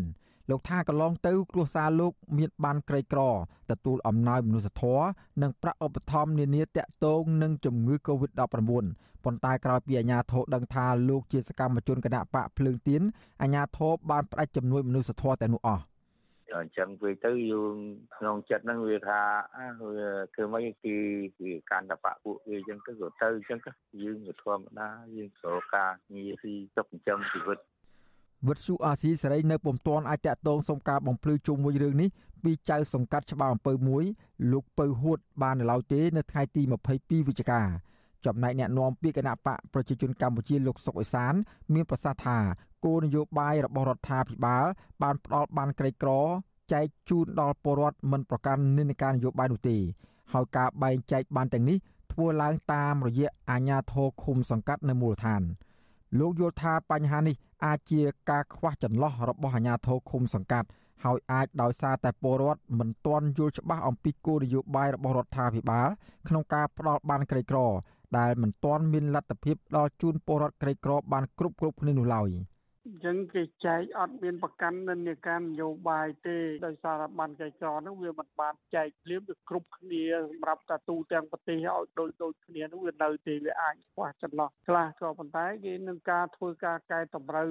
[0.50, 3.20] លោកថាកន្លងទៅ គ្រួសារលោក មានបានក្រីក្រ
[3.70, 5.06] ទទួលអំណោយមនុស្សធម៌
[5.42, 8.37] និងប្រាក់ឧបត្ថម្ភនានាតាក់ទងនឹងជំងឺ Covid-19
[9.24, 13.02] ប៉ុន្តែក្រោយពីអាជ្ញាធរដឹងថាលោកជាសកម្មជនគណៈបកភ្លើងទៀន
[13.42, 15.84] អាជ្ញាធរបានផ្តាច់ជំនួយមនុស្សធម៌តែនោះអស់
[16.55, 17.76] អញ្ចឹងវាទៅយើង
[18.16, 19.20] ក្នុងចិត្តហ្នឹងវាថា
[19.97, 20.97] វាធ្វើម៉េចគឺ
[21.42, 23.59] វាកាន់តែបាក់ពួកវាអញ្ចឹងទៅក៏ទៅអញ្ចឹង
[24.03, 27.59] យើងក៏ធម្មតាយើងស្រួលការងារទីចុកចិញ្ចឹមជីវិត
[28.49, 32.09] វិទ្យុអាស៊ីសេរីនៅពុំទាន់អាចតាក់ទងសុំការបំភ្លឺជុំវិញរឿងនេះ
[32.43, 34.05] ពីចៅសង្កាត់ច្បារអំពើមួយ
[34.53, 36.62] លោកពៅហួត បាននៅឡើយទេនៅថ្ងៃទី
[36.95, 37.62] 22វិច្ឆិកា
[38.26, 41.34] ចំណែកអ្នកនាំពាក្យគណៈបកប្រជាជនកម្ពុជាលោកសុកអេសាន
[41.74, 42.39] មានប្រសាសន៍ថា
[42.84, 44.64] គោលនយោបាយរបស់រដ្ឋាភិបាល
[45.03, 46.11] បានផ្ដល់បានក្រីក្រ
[46.72, 49.76] ចែកជូនដល់ពលរដ្ឋមិនប្រកាន់និន្នាការនយោបាយនោះទេ
[50.32, 51.78] ហើយការបែងចែកបានទាំងនេះ
[52.12, 55.43] ធ្វើឡើងតាមរយៈអាជ្ញាធរឃុំសង្កាត់នៅមូលដ្ឋាន
[56.18, 58.00] លោកយល់ថាបញ្ហានេះអាចជា
[58.30, 60.68] ការខ្វះចន្លោះរបស់អាជ្ញាធរឃុំសង្កាត់
[61.04, 65.88] ហើយអាចដោយសារតែពលរដ្ឋមិនទាន់យល់ច្បាស់អំពីគោលនយោបាយរបស់រដ្ឋាភិបាល
[66.28, 67.58] ក្នុងការផ្ដល់បានក្រីក្រ
[68.18, 72.30] ដែលមិនទាន់មានលទ្ធភាពដល់ជូនពលរដ្ឋក្រីក្របានគ្រប់គ្រប់គ្នានោះឡើយ។
[72.87, 87.49] អញ្ចឹងគេចែកអត់មានប្រកាន់និន្នាការនយោបាយទេដោយសារតែបានចែកចរនោះវាមិនបានចែកភ្លាមវាគ្រប់គ្នាសម្រាប់តាទូទាំងប្រទេសឲ្យដូចដូចគ្នានោះវានៅទេវាអាចខ្វះចន្លោះខ្លះក៏ប៉ុន្តែគេនឹងការធ្វើការកែតម្រូវ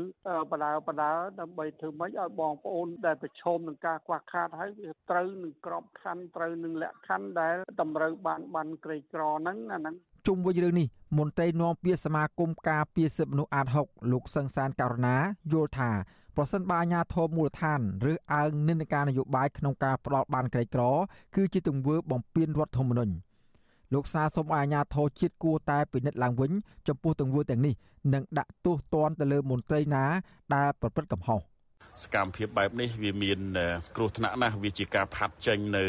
[0.52, 9.96] បដាបដាដើម្បីធ្វើម៉េចឲ្យបងប្អូនដែលប្រឈមនឹងការខ្វះខាតហើយវាត្រូវនឹងក្របខ័ណ្ឌត្រូវនឹងលក្ខខណ្ឌដែលតម្រូវបានបានក្រីក្រហ្នឹងអាហ្នឹង
[10.28, 15.16] ជុំវិញរឿងនេះមន្ត្រីនាំពាក្យសមាគមការពារសិទ្ធិមនុស្សអាត6លោកសឹងសានករណា
[15.54, 15.92] យល់ថា
[16.36, 17.80] ប្រសិនបើអាជ្ញាធរមូលដ្ឋាន
[18.12, 20.82] ឬអើងនិន្នាការនយោបាយក្នុងការផ្ដាល់បានក្រីក្រ
[21.36, 23.14] គឺជាទង្វើបំពានរដ្ឋធម្មនុញ្ញ
[23.94, 26.52] លោកសាសូមឲ្យអាជ្ញាធរជាតិគួរតែពិនិត្យឡើងវិញ
[26.88, 27.74] ចំពោះទង្វើទាំងនេះ
[28.14, 30.04] និងដាក់ទោសទណ្ឌទៅលើមន្ត្រីណា
[30.56, 31.40] ដែលប្រព្រឹត្តកំហុស។
[32.04, 33.40] សកម្មភាពបែបនេះវាមាន
[33.96, 35.86] គ្រោះថ្នាក់ណាស់វាជាការផាត់ចេញនៅ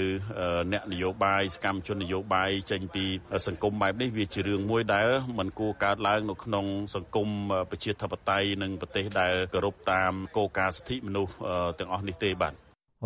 [0.73, 3.05] អ្នកនយោបាយសកម្មជននយោបាយចេញពី
[3.47, 7.29] សង្គមបែបនេះវាជារឿងមួយដែលមិនគួរកើតឡើងនៅក្នុងសង្គម
[7.71, 11.33] ប្រជាធិបតេយ្យនិងប្រទេសដែលគោរពតាមគោលការណ៍សិទ្ធិមនុស្ស
[11.79, 12.55] ទាំងអស់នេះទេបាទ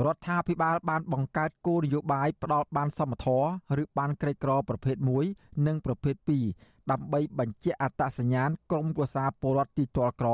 [0.06, 4.96] រដ្ឋាភិបាលបានបង្កើតគោលនយោបាយផ្ដល់បានសមធម៌ឬបានក្រីក្រប្រភេទ
[5.30, 6.14] 1និងប្រភេទ
[6.54, 10.30] 2ដើម្បីបញ្ជាក់អត្តសញ្ញាណក្រុមគូសាពលរដ្ឋទីទាល់ក្រ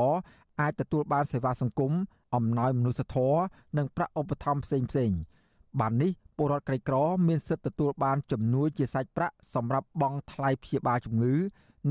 [0.61, 1.93] អាចទទួលបានសេវាសង្គម
[2.37, 3.41] អំណោយមនុស្សធម៌
[3.77, 5.11] និងប្រាក់ឧបត្ថម្ភផ្សេងផ្សេង
[5.79, 11.35] បាននេះពលរដ្ឋក្រីក្រមានសិទ្ធិទទួលបានជំនួយជាសាច់ប្រាក់សម្រាប់បង់ថ្លៃព្យាបាលជំងឺ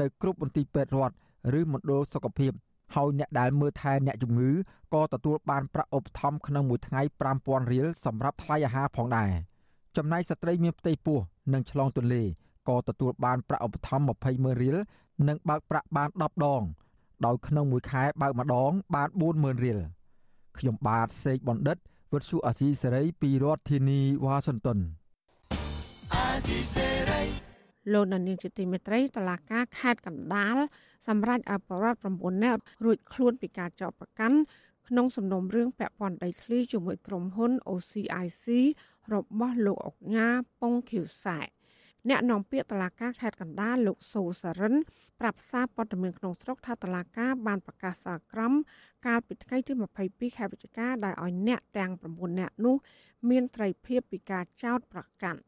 [0.00, 1.16] នៅគ្រប់មន្ទីរពេទ្យរដ្ឋ
[1.58, 2.52] ឬមណ្ឌលសុខភាព
[2.94, 4.50] ហើយអ្នកដែលមើលថែអ្នកជំងឺ
[4.94, 7.02] ក៏ទទួលបានប្រាក់ឧបត្ថម្ភក្នុងមួយថ្ងៃ
[7.36, 9.30] 5000រៀលសម្រាប់ថ្លៃអាហារផងដែរ
[9.96, 11.18] ចំណែកស្ត្រីមានផ្ទៃពោះ
[11.52, 12.22] និងឆ្លងទន្លេ
[12.68, 14.76] ក៏ទទួលបានប្រាក់ឧបត្ថម្ភ200,000រៀល
[15.28, 16.62] និងបើកប្រាក់បាន10ដង
[17.26, 19.78] ដោយក្នុងមួយខែបើកម្ដងបាន40000រៀល
[20.58, 21.76] ខ្ញុំបាទសេកបណ្ឌិត
[22.12, 24.78] វិទ្យុអាស៊ីសេរីពីរដ្ឋធានីវ៉ាស៊ីនតោន
[26.14, 27.22] អាស៊ីសេរី
[27.92, 30.56] លោកនានីជាទីមេត្រីតឡាការខេត្តកណ្ដាល
[31.08, 34.38] សម្រាប់អបរដ្ឋ9នាក់រួចខ្លួនពីការចោទប្រកាន់
[34.88, 38.46] ក្នុងសំណុំរឿងពាក់ព័ន្ធដីធ្លីជាមួយក្រុមហ៊ុន OCIC
[39.14, 40.28] របស់លោកអុកញ៉ា
[40.60, 41.40] ប៉ុងខៀវសែ
[42.10, 44.74] អ្នកនាំពាក្យតឡាការខេត្តកណ្ដាលលោកសូសរិន
[45.20, 48.52] ប្រាប់សារព័ត៌មានក្នុងស្រុកថាតឡាការបានប្រកាសសារក្រម
[49.06, 49.72] កាលពីថ្ងៃទី
[50.04, 52.76] 22ខែវិច្ឆិកាដែលឲ្យអ្នកទាំង9នាក់នោះ
[53.30, 55.40] មានត្រីភាពពីការចោទប្រកាន់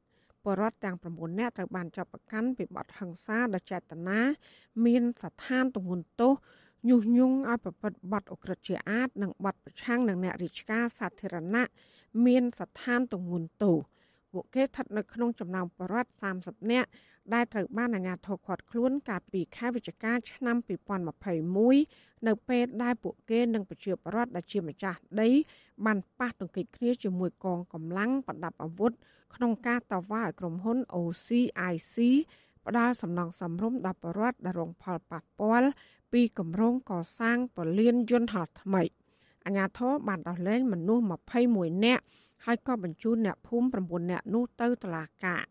[0.44, 4.20] បរដ្ឋទាំង9នាក់ត្រូវបានចាប់ប្រកាន់ពីបទហិង្សាដោយចេតនា
[4.86, 6.34] មានស្ថានទម្ងន់ទោស
[6.88, 11.64] ញុះញង់ឲ្យប្រព្រឹត្តបទអក្រិតជាអាត និងបទប្រឆាំងនឹងអ្នករាជការសាធារណៈ
[12.26, 13.78] មានស្ថានទម្ងន់ទោស
[14.32, 16.88] ពួកគេស្ថិតនៅក្នុងចំណោមបរិវត្ត30នាក់
[17.34, 20.56] ដែលត្រូវបានអាជ្ញាធរឃាត់ខ្លួនកាលពីខែវិច្ឆិកាឆ្នាំ
[21.42, 25.28] 2021នៅពេលដែលពួកគេនិងប្រជាពលរដ្ឋដែលជាម្ចាស់ដី
[25.86, 28.92] បានប៉ះទង្គិចគ្នាជាមួយកងកម្លាំងប្រដាប់អាវុធ
[29.34, 31.96] ក្នុងការតវ៉ាឲ្យក្រុមហ៊ុន OCIC
[32.66, 35.68] ផ្ដាល់សំណងសំរុំដល់ប្រជាពលរដ្ឋដែលរងផលប៉ះពាល់
[36.12, 38.82] ពីគម្រោងកសាងពលានយន្តហោះថ្មី
[39.44, 41.04] អាជ្ញាធរបានដោះលែងមនុស្ស
[41.44, 42.02] 21នាក់
[42.46, 45.44] ហើយក៏បញ្ជូនអ្នកភូមិ9នាក់នោះទៅតុលាការ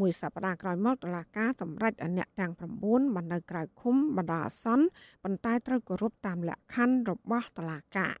[0.00, 2.52] មួយសប្តាហ៍ក្រោយមកតុលាការសម្រេចឲ្យអ្នកទាំង
[2.84, 4.86] 9បាននៅក្រៅឃុំបណ្ដោះអាសន្ន
[5.24, 8.14] ប៉ុន្តែត្រូវគោរពតាមលក្ខខណ្ឌរបស់តុលាការ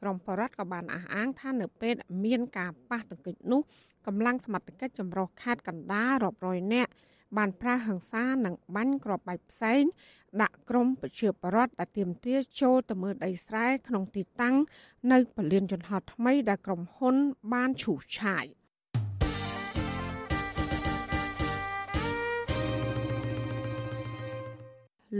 [0.00, 1.94] ក្រមបរដ្ឋក៏បានអះអាងថានៅពេល
[2.24, 3.60] មានការប៉ះទង្គិចនោះ
[4.06, 6.90] កម្លាំងសមត្ថកិច្ចចម្រុះខេត្តកណ្ដាលរាប់រយនាក់
[7.36, 9.82] បានប្រើហិង្សានិងបាញ់គ្រាប់បែកផ្សេង
[10.42, 14.56] ដាក់ក្រុមប្រជាពលរដ្ឋដែលទាមទារចូលទៅមើលដីស្រែក្នុងទីតាំង
[15.12, 17.16] នៅពលានយន្តហោះថ្មីដែលក្រុមហ៊ុន
[17.52, 18.46] បានឈូសឆាយ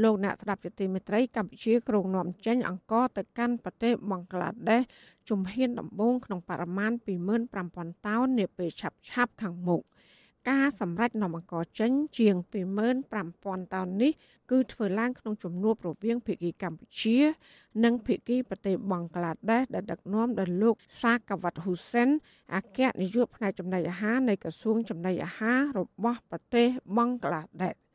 [0.02, 4.82] លោកអ្នកស្ដាប់ជាទីមេត្រីកម្ពុជាក្រុងនាំចេញអង្គទៅកាន់ប្រទេសបង់ក្លាដេស
[5.28, 6.92] ជំហានដំបូងក្នុងបរិមាណ
[7.48, 9.82] 25,000តោននាពេលឆាប់ឆាប់ខាងមុខ។
[10.48, 12.36] ការសម្រេចនាំអង្គចេញជាង
[13.04, 14.12] 25,000តោននេះ
[14.50, 17.18] គឺធ្វើឡើងក្នុងជំនួបរវាងភាគីកម្ពុជា
[17.84, 22.08] និងភាគីប្រទេសបង់ក្លាដេសដែលដឹកនាំដោយលោកសាកាវ៉ាត់ហ៊ូសិន
[22.54, 27.87] អគ្គនាយកផ្នែកចំណីអាហារនៃក្រសួងចំណីអាហាររបស់ប្រទេសបង់ក្លាដេស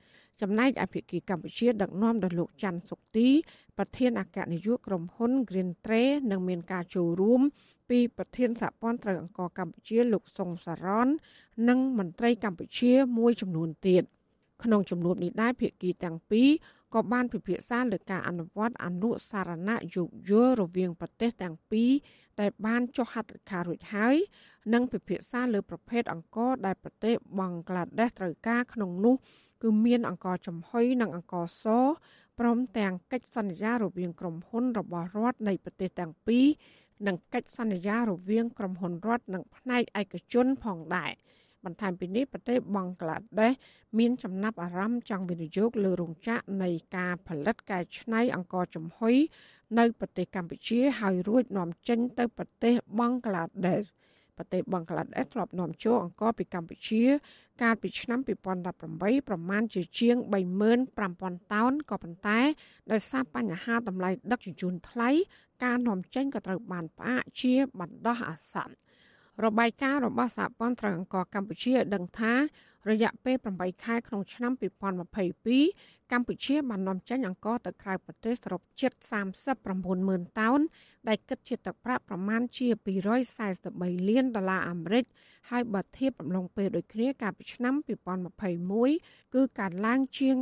[0.43, 3.29] ចចំណែកអភិគីកម្ពុជាដឹកនាំដោយលោកច័ន្ទសុកទី
[3.77, 7.41] ប្រធានអគ្គនាយកក្រុមហ៊ុន Green Tree និងមានការចូលរួម
[7.89, 11.07] ពីប្រធានសហព័ន្ធត្រូវអង្គកម្ពុជាលោកសុងសារ៉ន
[11.69, 14.03] និងមន្ត្រីកម្ពុជាមួយចំនួនទៀត
[14.63, 16.49] ក្នុងជំនួបនេះដែរភាគីទាំងពីរ
[16.93, 21.91] ក៏បានពិភាក្សាលើការអនុវត្តអនុសារណៈយោគយល់រវាងប្រទេសទាំងពីរ
[22.39, 24.15] ដែលបានចុះហត្ថលេខារួចហើយ
[24.73, 29.15] និងពិភាក្សាលើប្រភេទអង្ករដែលប្រទេសបង់ក្លាដេសត្រូវការក្នុងនោះ
[29.63, 31.65] គឺមានអង្ករចំហុយនិងអង្ករស
[32.39, 36.45] ព្រមទាំងកិច្ចសន្យារវាងក្រុមហ៊ុនរបស់រដ្ឋនៃប្រទេសទាំងពីរ
[37.07, 41.11] និងកិច្ចសន្យារវាងក្រុមហ៊ុនរដ្ឋនិងផ្នែកឯកជនផងដែរ
[41.65, 43.53] បន្ថែមពីនេះប្រទេសបង់ក្លាដេស
[43.99, 49.15] មានចំណាប់អារម្មណ៍ចង់វិនិយោគលើរោងចក្រនៃការផលិតកែច្នៃអង្ករចំហុយ
[49.79, 53.83] នៅប្រទេសកម្ពុជាហើយរួចនាំចេញទៅប្រទេសបង់ក្លាដេស
[54.37, 57.03] ប្រទេសបង់ក្លាដេសធ្លាប់នាំចូលអង្ករពីកម្ពុជា
[57.61, 58.19] កាលពីឆ្នាំ
[58.73, 60.15] 2018ប្រមាណជាជាង
[60.85, 62.39] 35,000តោនក៏ប៉ុន្តែ
[62.91, 65.09] ដោយសារបញ្ហាតម្លៃដឹកជញ្ជូនថ្លៃ
[65.63, 68.82] ការនាំចេញក៏ត្រូវបានផ្អាកជាបណ្ដោះអាសន្ន
[69.45, 72.33] របាយការណ៍របស់សហព័ន្ធត្រូវអង្គកម្ពុជាឲ្យដឹងថា
[72.89, 74.51] រយៈពេល8ខែក្នុងឆ្នាំ
[75.31, 78.91] 2022កម្ពុជាបាននាំចេញអង្ករទៅក្រៅប្រទេសសរុបជិត
[79.49, 80.59] 39ម៉ឺនតោន
[81.07, 82.67] ដែលគិតជាទឹកប្រាក់ប្រមាណជា
[83.43, 85.05] 243លានដុល្លារអាមេរិក
[85.49, 87.73] ហើយបើធៀបអំឡុងពេលដូចគ្នាកាលពីឆ្នាំ
[88.55, 90.35] 2021គឺកើនឡើងជាង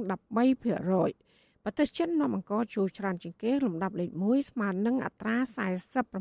[0.52, 1.31] 13%
[1.66, 5.36] ប្រទេសចិននាំអង្គចូលច្រើនជាងគេលំដាប់លេខ1ស្មើនឹងអត្រា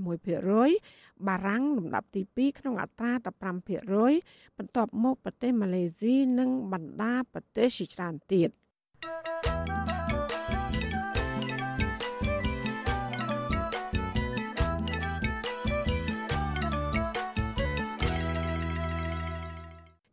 [0.00, 8.50] 46%បារាំងលំដាប់ទី2ក្នុងអត្រា15%បន្ទាប់មកប្រទេសម៉ាឡេស៊ីនិងបណ្ដាប្រទេសជាច្រើនទៀត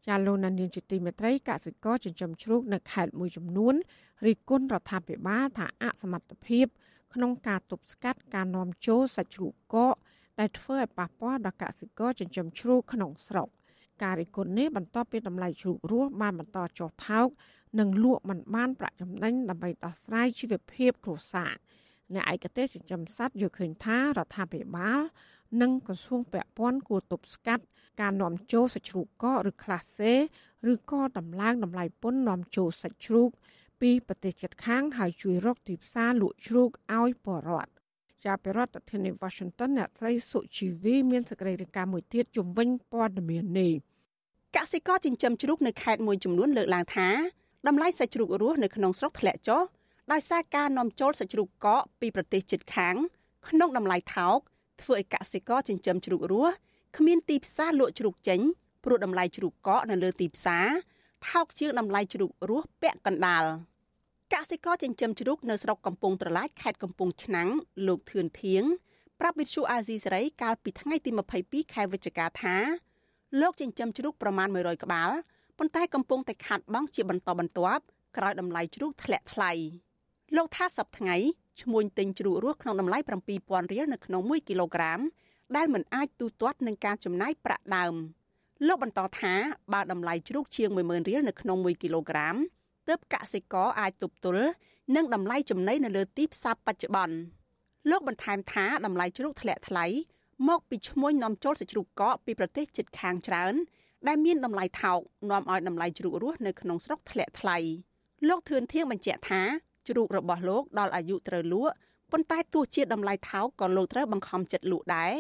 [0.08, 3.76] ចាលោកនានីជាទីមេត្រីកសិករចិញ្ចឹមជ្រូកនៅខេត្តមួយចំនួន
[4.26, 6.66] រិះគន់រដ្ឋាភិបាលថាអសមត្ថភាព
[7.14, 9.96] ក្នុងការទប់ស្កាត់ការនាំចូលសាច់ជ្រូកកក
[10.40, 13.48] ដែលធ្វើឲ្យប៉ះពាល់ដល់កសិករចិញ្ចឹមជ្រូកក្នុងស្រុក
[14.04, 17.28] ការរិះគន់នេះបន្ទាប់ពីតម្លៃជ្រូករស់បានបន្តចុះថោក
[17.80, 21.54] និងលក់មិនបានប្រាក់ចំណេញដើម្បីដោះស្រាយជីវភាពគ្រួសារ
[22.16, 25.00] អ្នកឯកទេសចិញ្ចឹមសត្វយល់ឃើញថារដ្ឋាភិបាល
[25.62, 27.64] និងក្រសួងពាក់ព័ន្ធគួរទប់ស្កាត់
[28.02, 30.14] ការនាំចូលសាច់ជ្រូកកកឬក្លាសេ
[30.72, 33.30] ឬក៏ដំឡើងតម្លៃពន្ធនាំចូលសាច់ជ្រូក
[33.82, 37.72] ពីប្រទេសជិតខាងហើយជួយរកទីផ្សារលក់ជ្រូកឲ្យពលរដ្ឋ
[38.24, 38.60] ជាប្រ
[38.92, 43.74] ធានាធិបតី Washington អ្នកស្រីសុជីវីមានសេចក្តីរាយការណ៍មួយទៀតជំវិញព័ត៌មាននេះ
[44.56, 47.10] កសិករចិញ្ចឹមជ្រូកនៅខេត្តមួយចំនួនលើកឡើងថា
[47.68, 49.62] តម្លៃសាច់ជ្រូករស់នៅក្នុងស្រុកធ្លាក់ចុះ
[50.12, 52.96] ដោយសារការនាំចូលសាច់ជ្រូកកកពីប្រទេសជិតខាង
[53.48, 54.40] ក្នុងតម្លៃថោក
[54.82, 56.54] ធ្វើឲ្យកសិករចិញ្ចឹមជ្រូករស់
[56.98, 58.40] គ្មានទីផ្សារលក់ជ្រូកចេញ
[58.84, 60.68] ព្រោះតម្លៃជ្រូកកកនៅលើទីផ្សារ
[61.30, 63.46] ថោកជាងតម្លៃជ្រូករស់ពាក់កណ្ដាល
[64.34, 67.50] កសិករចិញ្ចឹមជ្រូកនៅស្រុកកំពង់ត្រឡាចខេត្តកំពង់ឆ្នាំង
[67.88, 68.64] លោកធឿនធៀង
[69.20, 71.12] ប្រាប់វិទ្យុអាស៊ីសេរីកាលពីថ្ងៃទី
[71.44, 72.56] 22ខែវិច្ឆិកាថា
[73.42, 75.10] លោកចិញ្ចឹមជ្រូកប្រមាណ100ក្បាល
[75.58, 77.84] ប៉ុន្តែកំពុងតែខាត់បង់ជាបន្តបន្ទាប់
[78.18, 79.52] ក្រោយតម្លៃជ្រូកធ្លាក់ថ្លៃ
[80.36, 81.30] លោកថាសប្តាហ៍
[81.62, 82.98] ឈ្មួញទិញជ្រូករស់ក្នុងតម្លៃ
[83.36, 85.00] 7000រៀលនៅក្នុង1គីឡូក្រាម
[85.56, 87.94] ដែលមិនអាចទូទាត់នឹងការចំណាយប្រាក់ដើម
[88.68, 89.34] លោកបន្តថា
[89.74, 92.36] បើតម្លៃជ្រូកជាង10000រៀលនៅក្នុង1គីឡូក្រាម
[92.88, 94.48] ទើបកសិករអាចទប់ទល់
[94.96, 97.18] នឹងតម្លៃចំណីនៅលើទីផ្សារបច្ចុប្បន្ន
[97.90, 99.86] លោកបន្ថែមថាតម្លៃជ្រូកធ្លាក់ថ្លៃ
[100.50, 103.54] មកពីឈ្មួញនាំចូលសាច់ជ្រូកកកពីប្រទេសជិតខាងច្រើន
[104.08, 105.00] ដែលមានតម្លៃថោក
[105.30, 107.58] នាំឲ្យតម្លៃជ្រូករស់នៅក្នុងស្រុកធ្លាក់ថ្លៃ
[108.28, 109.42] លោកធឿនធៀងបញ្ជាក់ថា
[109.88, 111.74] ជ្រូករបស់លោកដល់អាយុត្រូវលក់
[112.12, 115.12] ប៉ុន្តែទោះជាតម្លៃថោកក៏លោកត្រូវបង្ខំចិត្តលក់ដែរ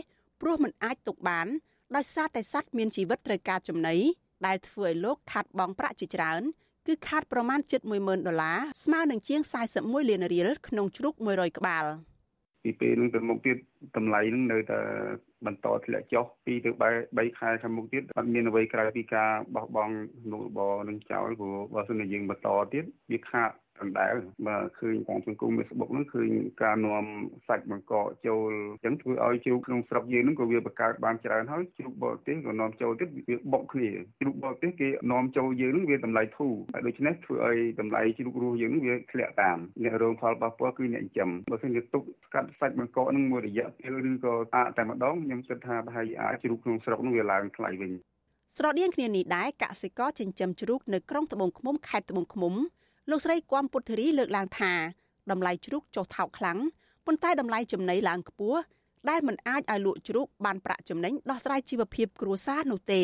[0.41, 1.47] ព្រោះมันអាចទុកបាន
[1.95, 3.95] ដោយសារតែសត្វមានជីវិតត្រូវការចំណី
[4.45, 6.41] ដែលធ្វើឲ្យលោកខាត់បងប្រាក់ជាច្រើន
[6.87, 9.41] គឺខាត់ប្រមាណជិត10000ដុល្លារស្មើនឹងជាង
[9.75, 11.85] 41លានរៀលក្នុងជ្រូក100ក្បាល
[12.63, 13.57] ពីពេលនឹងទៅមុខទៀត
[13.97, 14.79] តម្លៃនឹងនៅតែ
[15.45, 16.69] បន្តធ្លាក់ចុះពីទៅ
[17.09, 19.95] 3ខែខាងមុខទៀតអត់មានអ្វីក្រៅពីការបោះបង់
[20.31, 23.51] នោះរបរនឹងចោលព្រោះបើសិនជាយើងបន្តទៀតវាខាត
[23.85, 24.13] ដដែល
[24.47, 26.29] បាទឃើញតាមសង្គម Facebook ហ្នឹងឃើញ
[26.63, 27.05] ការនាំ
[27.47, 47.91] សាច់បង្កកចូលអញ្ចឹងធ្វើឲ្យជ្រូកក្នុងស្រុកយើងហ្នឹងក៏វាបង្កើតបានច្រើនហើយជ្រូកបរទេសក៏នាំចូលទៀតវាបុកគ្នាជ្រូកបរទេសគេនាំចូលយើងហ្នឹងវាតម្លៃធូរហើយដូច្នេះធ្វើឲ្យតម្លៃជ្រូករស់យើងហ្នឹងវាធ្លាក់តាមអ្នករងផលប៉ះពាល់គឺអ្នកចិញ្ចឹមបើមិនជាទុកស្កាត់សាច់បង្កកហ្នឹងមួយរយៈពេលឬក៏អាតែម្ដងខ្ញុំគិតថាប្រហែលអាចជ្រូកក្នុងស្រុកហ្នឹងវាឡើងថ្លៃវិញ
[48.57, 52.53] ស្រដៀងគ្នានេះដែរកសិករចិញ្ចឹមជ្រូកនៅក្រុងត្បូងឃ្មុំខេត្តត្បូងឃ្មុំ
[53.09, 54.73] លោកស្រីគំពុទ្ធិរីលើកឡើងថា
[55.31, 56.59] តម្លៃជ្រូកចុះថោកខ្លាំង
[57.05, 58.59] ប៉ុន្តែតម្លៃចំណីឡើងខ្ពស់
[59.09, 63.03] ដែលមិនអាចឲ្យលក់ជ្រូកបានប្រាក់ចំណេញដោះស្រាយជីវភាពគ្រួសារនោះទេ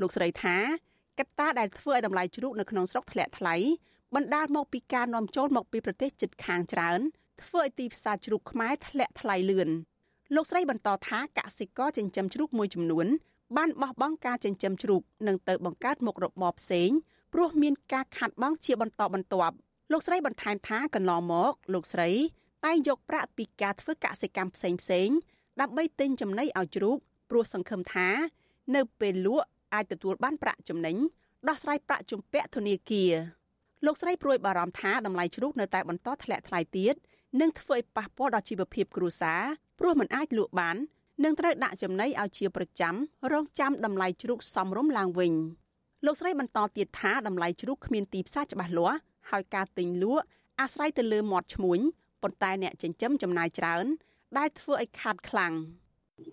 [0.00, 0.56] លោកស្រីថា
[1.18, 3.54] កត្តាដែលធ្វើឲ្យតម្លៃជ្រូកនៅក្នុងស្រុកធ្លាក់ថ្លៃ
[4.14, 7.00] បណ្ដាលមកពីការនាំចូលមកពីប្រទេសជិតខាងច្រើន
[7.42, 9.68] ធ្វើឲ្យទីផ្សារជ្រូកខ្មែរធ្លាក់ថ្លៃលឿន
[10.34, 13.06] លោកស្រីបន្តថាកសិករចិញ្ចឹមជ្រូកមួយចំនួន
[13.56, 16.90] បានបោះបង់ការចិញ្ចឹមជ្រូកនិងទៅបង្កើតមុខរបរផ្សេង
[17.32, 19.56] ព្រោះមានការខាត់បងជាបន្តបន្ទាប់
[19.92, 22.10] លោកស្រីបន្ថែមថាកន្លងមកលោកស្រី
[22.64, 25.08] តែងយកប្រាក់ពីការធ្វើកសិកម្មផ្សេងផ្សេង
[25.60, 26.96] ដើម្បីទិញចំណីឲ្យជ្រូក
[27.30, 28.08] ព្រោះសង្ឃឹមថា
[28.74, 30.96] នៅពេលលក់អាចទទួលបានប្រាក់ចំណេញ
[31.48, 33.12] ដោះស្រាយប្រាក់ជំពាក់ធនាគារ
[33.86, 36.94] លោកស្រីព្រួយបារម្ភថាតម្លៃជ្រូកនៅតែបន្តធ្លាក់ថ្លៃទៀត
[37.40, 39.42] នឹងធ្វើឲ្យប៉ះពាល់ដល់ជីវភាពគ្រួសារ
[39.78, 40.76] ព្រោះមិនអាចលក់បាន
[41.24, 42.94] នឹងត្រូវដាក់ចំណីឲ្យជាប្រចាំ
[43.32, 45.32] រងចាំតម្លៃជ្រូកសមរម្យឡើងវិញ
[46.06, 48.98] លោកស្រីបន្តទៀតថាតម្លៃជ្រូកគ្មានទីផ្សារច្បាស់លាស់
[49.30, 50.24] ហើយការទិញលក់
[50.60, 51.80] អាស្រ័យទៅលើមាត់ឈ្មួញ
[52.22, 53.86] ប៉ុន្តែអ្នកចិញ្ចឹមចំណាយច្រើន
[54.38, 55.54] ដែលធ្វើឲ្យខាតខ្លាំង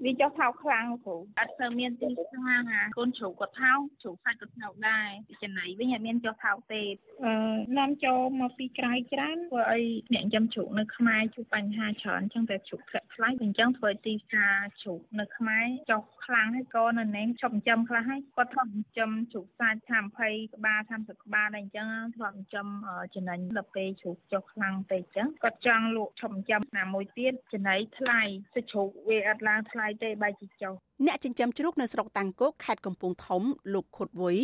[0.06, 5.10] វាចុះថោកខ្លាំងគ្រូអត់ទៅមានទីផ្សារណាកូនជ្រូកក៏ថោកជ្រូកសាច់ក៏ថោកដែរ
[5.44, 6.82] ចំណៃវិញអត់មានចុះថោកទេ
[7.24, 7.32] អឺ
[7.78, 22.68] នាំចូលមកពីក្រៅច្រើនធ្វើឲ្យអ្នកចិញ្ចឹមជ្រូកនៅខ្មែរជួបបញ្ហាច្រើនអញ្ចឹងតែជ្រូកធ្លាក់ថ្លៃអញ្ចឹងធ្វើឲ្យទីផ្សារជ្រូកនៅខ្មែរចុះ ខ្លាំងហើយក៏នៅនេះឈប់ចិញ្ចឹមខ្លះហើយគាត់ធ្លាប់ចិញ្ចឹមជ្រូកសាច់ថា20ក្បាល30ក្បាលដែរអញ្ចឹងធ្លាប់ចិញ្ចឹម
[23.16, 28.22] ចំណេញដល់ពេលជ្រូកចុះខ្លាំងពេកអញ្ចឹងគាត់ចង់លក់ឈប់ចិញ្ចឹមណាមួយទៀតចំណៃថ្លៃ
[28.56, 30.74] ទៅជ្រូកវាអត់ឡើងថ្លៃទេបែរជាចុះ
[31.06, 34.38] អ្នកចិញ្ចឹមជ្រូកនៅស្រុកតាំងគោកខេត្តកំពង់ធំលោកខុតវុយ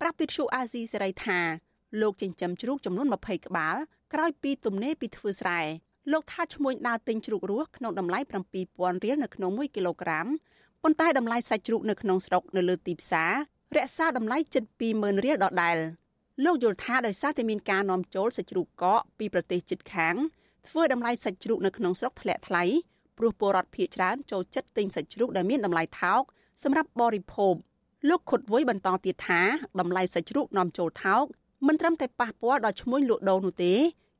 [0.00, 1.40] ប្រាប់វិទ្យុអាស៊ីសេរីថា
[2.02, 3.76] លោកចិញ្ចឹមជ្រូកចំនួន20ក្បាល
[4.12, 5.60] ក្រោយពីទំនេរពីធ្វើស្រែ
[6.12, 8.18] លោកថាឈ្មួញដើរទិញជ្រូករស់ក្នុងតម្លៃ
[8.62, 10.26] 7000រៀលនៅក្នុង1គីឡូក្រាម
[10.86, 13.32] ប៉ុន្តែតម្លៃសាច់ជ្រូកនៅក្នុងស្រុកនៅលើទីផ្សារ
[13.76, 14.64] រក្សាតម្លៃជិត
[14.94, 15.76] 20000រៀលដដែល
[16.44, 20.14] លោកយល់ថាដោយសារតែមានការនាំចូលសាច់ជ្រូកកកពីប្រទេសជិតខាង
[20.68, 22.62] ធ្វើតម្លៃសាច់ជ្រូកនៅក្នុងស្រុកធ្លាក់ថ្លៃ
[23.18, 26.22] ព្រោះពលរដ្ឋភៀសច្រើនចូលចិត្តទិញសាច់ជ្រូកដែលមានតម្លៃថោក
[26.62, 27.54] សម្រាប់បរិភោគ
[28.08, 29.42] លោកខុតវុយបន្តទៀតថា
[29.80, 31.24] តម្លៃសាច់ជ្រូកនាំចូលថោក
[31.66, 33.74] មិនត្រឹមតែប៉ះពាល់ដល់ឈ្មួញលក់ដូរនោះទេ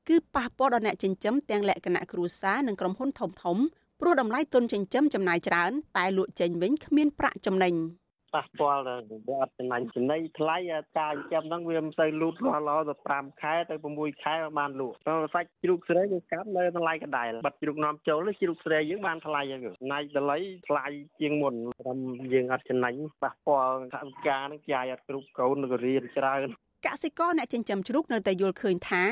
[0.08, 3.58] គឺប៉ះពាល់ដល់អ្នកចិញ្ចឹមទាំងលក្ខណៈគ្រួសារនិងក្រុមហ៊ុនធំធំ
[4.06, 7.74] ព្រោះតម្លៃទុនចិញ្ចឹមចំណាយច្រើន តែលក់ចេញវិញគ្មានប្រាក់ចំណេញ។
[8.34, 8.94] ប៉ះពាល់វា
[9.40, 10.56] អត់ចំណាញ់ចំណីថ្លៃ
[10.98, 20.36] ការចិញ្ចឹមហ្នឹងវាមិនសូវលូតលាស់ល្អទៅ5ខែទៅ6ខែបានលក់ដល់សាច់ជ្រូកស្រីយើងកាប់នៅតម្លៃកដែលបាត់ជ្រូកនាំចូលជ្រូកស្រីយើងបានថ្លៃហ្នឹងណៃតម្លៃ
[20.68, 20.86] ថ្លៃ
[21.20, 21.54] ជាងមុន
[21.86, 21.92] តែ
[22.32, 26.48] យើងអត់ចំណាញ់ប៉ះពាល់ថវិកាហ្នឹងចាយអត់គ្រប់កូនក៏រៀនច្រើន
[26.86, 29.04] កសិករអ្នកចិញ្ចឹមជ្រូកនៅតែយល់ឃើញថា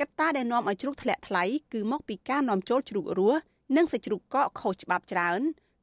[0.00, 3.40] កត្តាដែលនាំឲ្យជ្រូកធ្លាក់ថ្លៃគឺមកពីការនាំចូលជ្រូករស់
[3.76, 5.40] និងសាច់ជ្រូកកកខុសច្បាប់ច្រើន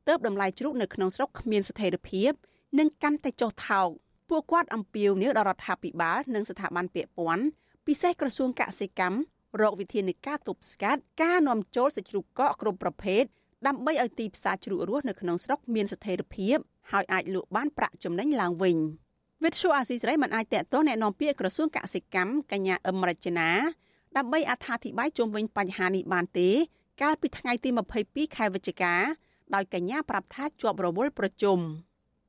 [0.07, 2.31] ទើបតម្លៃជ្រូកនៅក្នុងស្រុកគ្មានស្ថិរភាព
[2.79, 3.89] នឹងកាន់តែចុះថោក
[4.29, 7.45] ពួកគាត់អំពាវនាវដល់រដ្ឋាភិបាលនិងស្ថាប័នពាក់ព័ន្ធ
[7.88, 9.19] ពិសេសក្រសួងកសិកម្ម
[9.61, 13.23] រកវិធានការទប់ស្កាត់ការនាំចូលសាច់ជ្រូកកកគ្រប់ប្រភេទ
[13.67, 16.57] ដើម្បីឲ្យទីផ្សារជ្រូករស់នៅក្នុងស្រុកមានស្ថិរភាព
[16.91, 18.77] ហើយអាចលក់បានប្រាក់ចំណេញឡើងវិញ
[19.43, 23.49] វិទ្យុអាស៊ីសេរីមិនអាចតេតតអ្នកនាំពាក្យក្រសួងកសិកម្មកញ្ញាអឹមរចនា
[24.17, 26.49] ដើម្បីអត្ថាធិប្បាយជុំវិញបញ្ហានេះបានទេ
[27.02, 27.70] កាលពីថ្ងៃទី
[28.04, 28.93] 22ខែវិច្ឆិកា
[29.56, 31.58] ដោយកញ្ញាប្រាប់ថាជាប់រវល់ប្រជុំ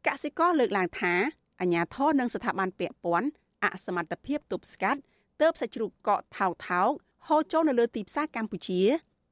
[0.07, 1.14] កសិករលើកឡើងថា
[1.61, 3.29] អាញាធរនិងស្ថាប័នពាក់ព័ន្ធ
[3.64, 5.01] អសមត្ថភាពទប់ស្កាត់
[5.41, 6.91] ទៅបសាច់ជ្រូកកកថោកថោក
[7.29, 8.81] ហូរចូលនៅលើទីផ្សារកម្ពុជា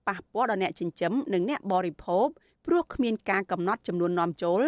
[0.09, 2.27] ប៉ះពាល់ដល់អ្នកចិញ្ចឹមនិងអ្នកបរិភោគ
[2.67, 4.63] ព្រោះគ្មានការកំណត់ចំនួននាំចូល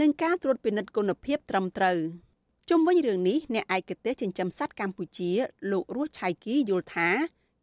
[0.00, 1.98] និងការត្រួតពិនិត្យគុណភាពត្រឹមត្រូវ
[2.70, 5.30] ជុំវិញរឿងនេះអ្នកឯកទេសចិញ្ចឹមសត្វកម្ពុជា
[5.70, 7.08] លោករស់ឆៃគីយល់ថា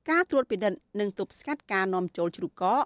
[0.10, 2.86] ការត្រួតពិនិត្យនិងទប់ស្កាត់ការនាំចូលជ្រូកកក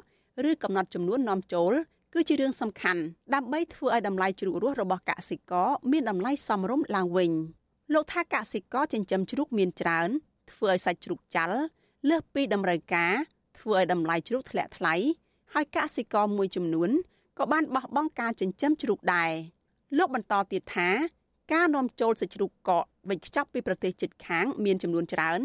[0.49, 1.73] ឬកំណត់ចំនួននាំចូល
[2.13, 3.01] គឺជារឿងសំខាន់
[3.33, 7.31] ដើម្បីធ្វើឲ្យតម្លៃជ្រូករស់របស់កសិករមានតម្លៃសមរម្យឡើងវិញ
[7.93, 10.09] លោកថាកសិករចិញ្ចឹមជ្រូកមានច្រើន
[10.51, 11.59] ធ្វើឲ្យសាច់ជ្រូកចាល់
[12.09, 13.13] លើសពីតម្រូវការ
[13.59, 14.95] ធ្វើឲ្យតម្លៃជ្រូកធ្លាក់ថ្លៃ
[15.53, 16.89] ហើយកសិករមួយចំនួន
[17.37, 19.31] ក៏បានបោះបង់ការចិញ្ចឹមជ្រូកដែរ
[19.97, 20.89] លោកបន្តទៀតថា
[21.53, 25.39] ការនាំចូលសាច់ជ្រូកកកវេចខ្ចប់ពីប្រទេសជិតខាង មានចំនួនច្រើន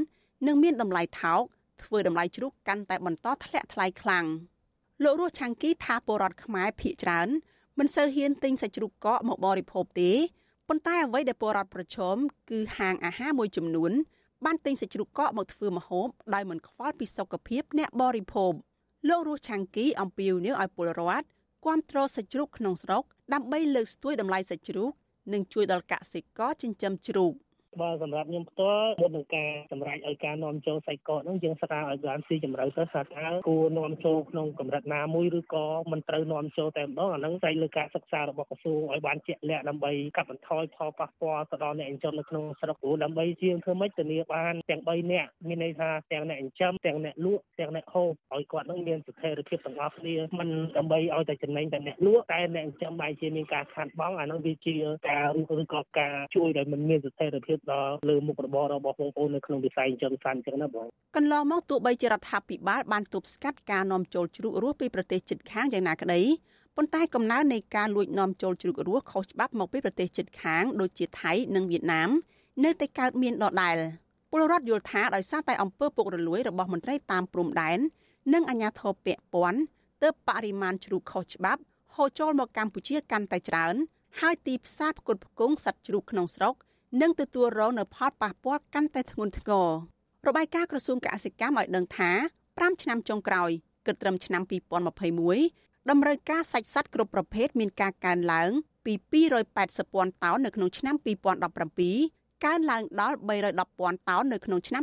[0.46, 1.42] និងមានតម្លៃថោក
[1.85, 4.26] ធ្វើតម្លៃជ្រូកកាន់តែបន្តធ្លាក់ថ្លៃខ្លាំង។
[5.05, 7.29] លោករស់ឆាំងគីថាពលរដ្ឋខ្មែរភៀកច្រើន
[7.79, 10.12] មិនសូវហ៊ានទិញសាច់ជ្រូកកកមកបរិភោគទេ
[10.68, 12.16] ប៉ុន្តែអ្វីដែលពលរដ្ឋប្រឈម
[12.51, 13.93] គឺហាងអាហារមួយចំនួន
[14.45, 18.53] បានទិញសាច់ជ្រូកកកមកធ្វើម្ហូបដោយមិនខ្វល់ពីសុខភាពអ្នកបរិភោគ
[19.09, 21.26] លោករស់ឆាំងគីអំពាវនាវឲ្យពលរដ្ឋ
[21.64, 23.03] គ្រប់គ្រងសាច់ជ្រូកក្នុងស្រុក
[23.33, 24.91] ដើម្បីលើកស្ទួយតម្លៃសាច់ជ្រូក
[25.33, 27.33] និងជួយដល់កសិករចិញ្ចឹមជ្រូក។
[27.80, 54.76] បើសម្រាប់ខ្ញុំផ្ទាល់មុននឹងការសម្រេចឲ្យការនាំចូលសាច់កកហ្នឹងយើងស្រាវឲ្យបានស៊ីជម្រៅទៅថាតើគួរនាំចូលក្នុងកម្រិតណាមួយឬក៏មិនត្រូវនាំចូលតែម្ដងអាហ្នឹងស្អែកលើការសិក្សារបស់ក្រសួងឲ្យបានជាក់លាក់ដើម្បីកាត់បន្ថយផលប៉ះពាល់ទៅដល់អ្នកចិញ្ចឹមនៅក្នុងស្រុកព្រោះដើម្បីជាងធ្វើម៉េចធានាបានទាំង3នាក់មានន័យថាទាំងអ្នកចិញ្ចឹមទាំងអ្នកលក់ទាំងអ្នកហូបឲ្យគាត់នឹងមានស្ថិរភាពទាំងអស់គ្នាមិនដើម្បីឲ្យតែចំណេញតែអ្នកលក់តែអ្នកចិញ្ចឹមបែរជាមានការខាត់បងអាហ្នឹងវាជា
[55.08, 55.24] ការ
[55.62, 60.86] ឬក៏ការជួយដែលមិនមានស្ថិរភាពដល់លើមុខរបររបស់បងប្អូននៅក្នុងវិស័យចិញ្ចឹមសត្វអញ្ចឹងណាបង
[61.16, 66.20] កន្លងមកទោះបីជារដ្ឋាភិបាលបានទប់ស្កាត់ការនាំចូលជ្រូករស់ពីប្រទេសជិតខាងយ៉ាងណាក្តី
[66.76, 72.11] ប៉ុន្តែកំណើននៃការលួចនាំចូលជ្រូករស់ខុសច្បាប់មកពីប្រទេសជិតខាងដូចជាថៃនិងវៀតណាម
[72.64, 73.76] នៅតែកើតមានដដែល
[74.30, 77.78] ពលរដ្ឋយល់ថាដោយសារតែអំពើពុករលួយរបស់មន្ត្រីតាមព្រំដែន
[78.34, 79.61] និងអាជ្ញាធរពាក់ព័ន្ធ
[80.02, 81.61] ទើបបរិមាណជ្រូកខុសច្បាប់
[81.94, 83.74] ហូរចូលមកកម្ពុជាកាន់តែច្រើន
[84.20, 86.54] ហើយទីផ្សារផ្គត់ផ្គង់សត្វជ្រូកក្នុងស្រុក
[87.01, 89.66] នឹងទទួលរងនូវផលប៉ះពាល់កាន់តែធ្ងន់ធ្ងរ
[90.26, 92.11] របាយការណ៍ក្រសួងកសិកម្មឲ្យដឹងថា
[92.47, 93.51] 5ឆ្នាំចុងក្រោយ
[93.86, 94.43] គិតត្រឹមឆ្នាំ
[95.16, 98.51] 2021តម្រូវការសាច់សត្វគ្រប់ប្រភេទមានការកើនឡើង
[98.84, 98.93] ពី
[99.45, 100.95] 280ពាន់តោននៅក្នុងឆ្នាំ
[101.70, 103.16] 2017កើនឡើងដល់
[103.47, 104.82] 310ពាន់តោននៅក្នុងឆ្នាំ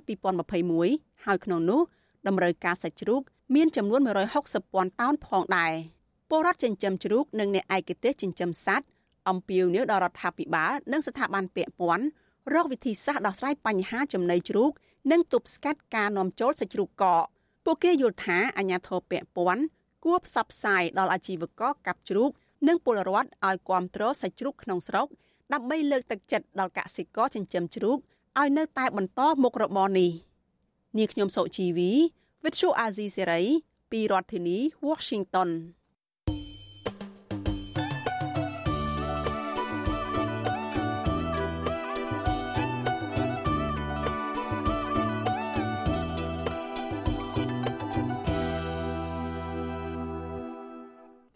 [0.61, 1.81] 2021ហើយក្នុងនោះ
[2.27, 3.21] តម្រូវការសាច់ជ្រូក
[3.55, 4.01] មានចំនួន
[4.37, 5.73] 160ពាន់តោនផងដែរ
[6.29, 8.85] ពលរដ្ឋចិញ្ចឹមជ្រូកនិងអ្នកឯកទេសចិញ្ចឹមសត្វ
[9.29, 12.05] អំពាវនាវដល់រដ្ឋាភិបាលនិងស្ថាប័នពាក់ព័ន្ធ
[12.53, 14.71] រកវិធីសាស្ត្រដោះស្រាយបញ្ហាចំណីជ្រូក
[15.11, 17.25] និងទប់ស្កាត់ការនាំចូលសាច់ជ្រូកកក
[17.65, 19.63] ពួកគេយល់ថាអាញាធរពាក់ព័ន្ធ
[20.05, 22.29] គួរផ្សព្វផ្សាយដល់អាជីវករកាប់ជ្រូក
[22.67, 25.07] និងពលរដ្ឋឲ្យគ្រប់គ្រងសាច់ជ្រូកក្នុងស្រុក
[25.53, 27.97] ដើម្បីលើកទឹកចិត្តដល់កសិករចិញ្ចឹមជ្រូក
[28.39, 30.11] ឲ្យនៅតែបន្តមុខរបរនេះ
[30.97, 31.91] នាងខ្ញុំសុជីវី
[32.43, 33.45] With Shu Azizi Serai
[33.91, 34.57] ពីរដ្ឋធានី
[34.87, 35.49] Washington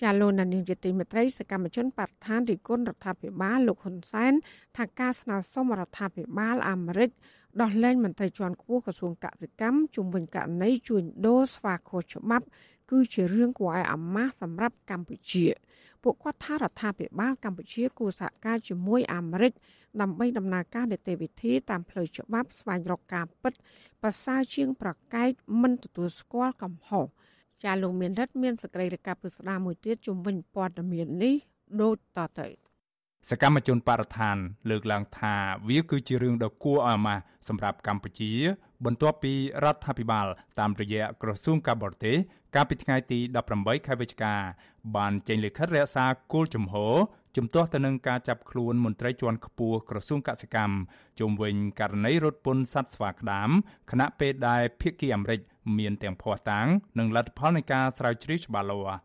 [0.09, 4.33] ចាលោកនានីជាទីមេត្រីសកម្មជនបរិស្ថានរិគុណរដ្ឋាភិបាលលោកហ៊ុនសែន
[4.77, 7.09] ថាការស្នើសុំរដ្ឋាភិបាលអាមេរិក
[7.61, 12.45] ដោះលែងមន្ត្រីជាន់ខ្ពស់ក្រសួងកសិកម្មជុំវិញករណីជួញដូរស្វាខុសច្បាប់
[12.91, 15.45] គឺជារឿងគួរឲ្យអាម៉ាស់សម្រាប់កម្ពុជា
[16.03, 19.53] ពួកគាត់ថារដ្ឋាភិបាលកម្ពុជាគួរសហការជាមួយអាមេរិក
[20.01, 23.53] ដើម្បីដំណើរការនីតិវិធីតាមផ្លូវច្បាប់ស្វែងរកការពិត
[24.01, 25.29] ប្រសើរជាងប្រកែក
[25.61, 27.05] មិនទទួលស្គាល់កំហុស
[27.63, 31.35] ចាលោកមានរិទ្ធមានសក្តិរកពុស្ដាមួយទៀតជំវិញព័ត៌មាននេះ
[31.81, 32.47] ដូចតទៅ
[33.29, 34.37] សកម្មជនបរិស្ថាន
[34.69, 35.35] លើកឡើងថា
[35.69, 38.31] វាគឺជារឿងដ៏គួរឲ្យអាម៉ាស់សម្រាប់កម្ពុជា
[38.85, 40.27] បន្ទាប់ពីរដ្ឋាភិបាល
[40.59, 42.15] តាមរយៈក្រសួងការបរទេស
[42.55, 43.19] កាលពីថ្ងៃទី
[43.53, 44.35] 18ខែវិច្ឆិកា
[44.95, 46.95] បានចេញលិខិតរក្សាគោលជំហរ
[47.37, 50.75] ជំទាស់ទៅនឹងការចាប់ខ្លួនមន្ត្រីជាន់ខ្ពស់ក្រសួងកសិកម្ម
[51.19, 53.49] ជុំវិញករណីរត់ពន្ធសត្វស្វាក្តាម
[53.91, 55.39] ខណៈពេលដែលភៀកគីអាមេរិក
[55.77, 56.67] មានទាំងភ័ស្តុតាង
[56.99, 58.99] និងលទ្ធផលនៃការស្រាវជ្រាវច្បាស់លាស់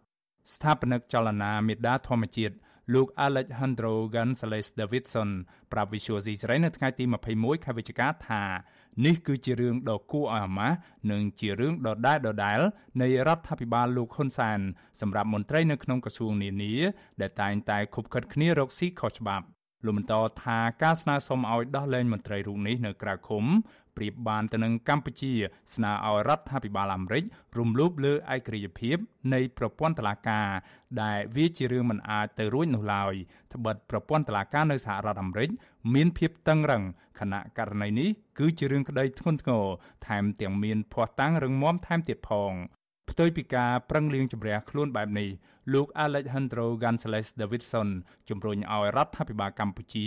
[0.54, 2.54] ស្ថាបនិកចលនាមេដាធម្មជាតិ
[2.92, 5.30] លោក Alejandro Gonzalez Davidson
[5.72, 7.04] ប្រាប់ Visual C សេរីនៅថ្ងៃទី
[7.34, 8.42] 21ខែវិច្ឆិកាថា
[9.06, 10.76] នេះគឺជារឿងដ៏គួរឲ្យអាម៉ាស់
[11.10, 12.60] និងជារឿងដដែលដដែល
[13.02, 14.60] នៃរដ្ឋាភិបាលលោកហ៊ុនសែន
[15.00, 16.74] សម្រាប់មន្ត្រីនៅក្នុងក្រសួងនានា
[17.20, 19.46] ដែលតែងតែខុបខិតគ្នារកស៊ីខុសច្បាប់
[19.86, 23.44] លោកបន្តថាការស្នើសុំឲ្យដោះលែងមន្ត្រីរូបនេះនៅក្រៅឃុំ
[23.96, 25.32] ប្រៀបបានទៅនឹងកម្ពុជា
[25.74, 27.24] ស្នើឲ្យរដ្ឋាភិបាលអាមេរិក
[27.58, 28.96] រំលោភលើឯករាជ្យភាព
[29.34, 30.48] នៃប្រព័ន្ធតុលាការ
[31.02, 33.14] ដែលវាជារឿងមិនអាចទៅរួចនោះឡើយ
[33.54, 35.50] ត្បិតប្រព័ន្ធតុលាការនៅសហរដ្ឋអាមេរិក
[35.94, 36.82] មានភាពតឹងរ៉ឹង
[37.20, 39.64] ខណៈករណីនេះគឺជារឿងក្តីធ្ងន់ធ្ងរ
[40.06, 42.52] ថែមទាំងមានភ័ស្តុតាងរឹងមាំថែមទៀតផង
[43.10, 45.28] ផ្ទុយពីការប្រឹងលៀងជំរះខ្លួនបែបនេះ
[45.72, 47.88] លោក Alejandro Gonzalez Davidson
[48.28, 50.06] ជំរុញឲ្យរដ្ឋាភិបាលកម្ពុជា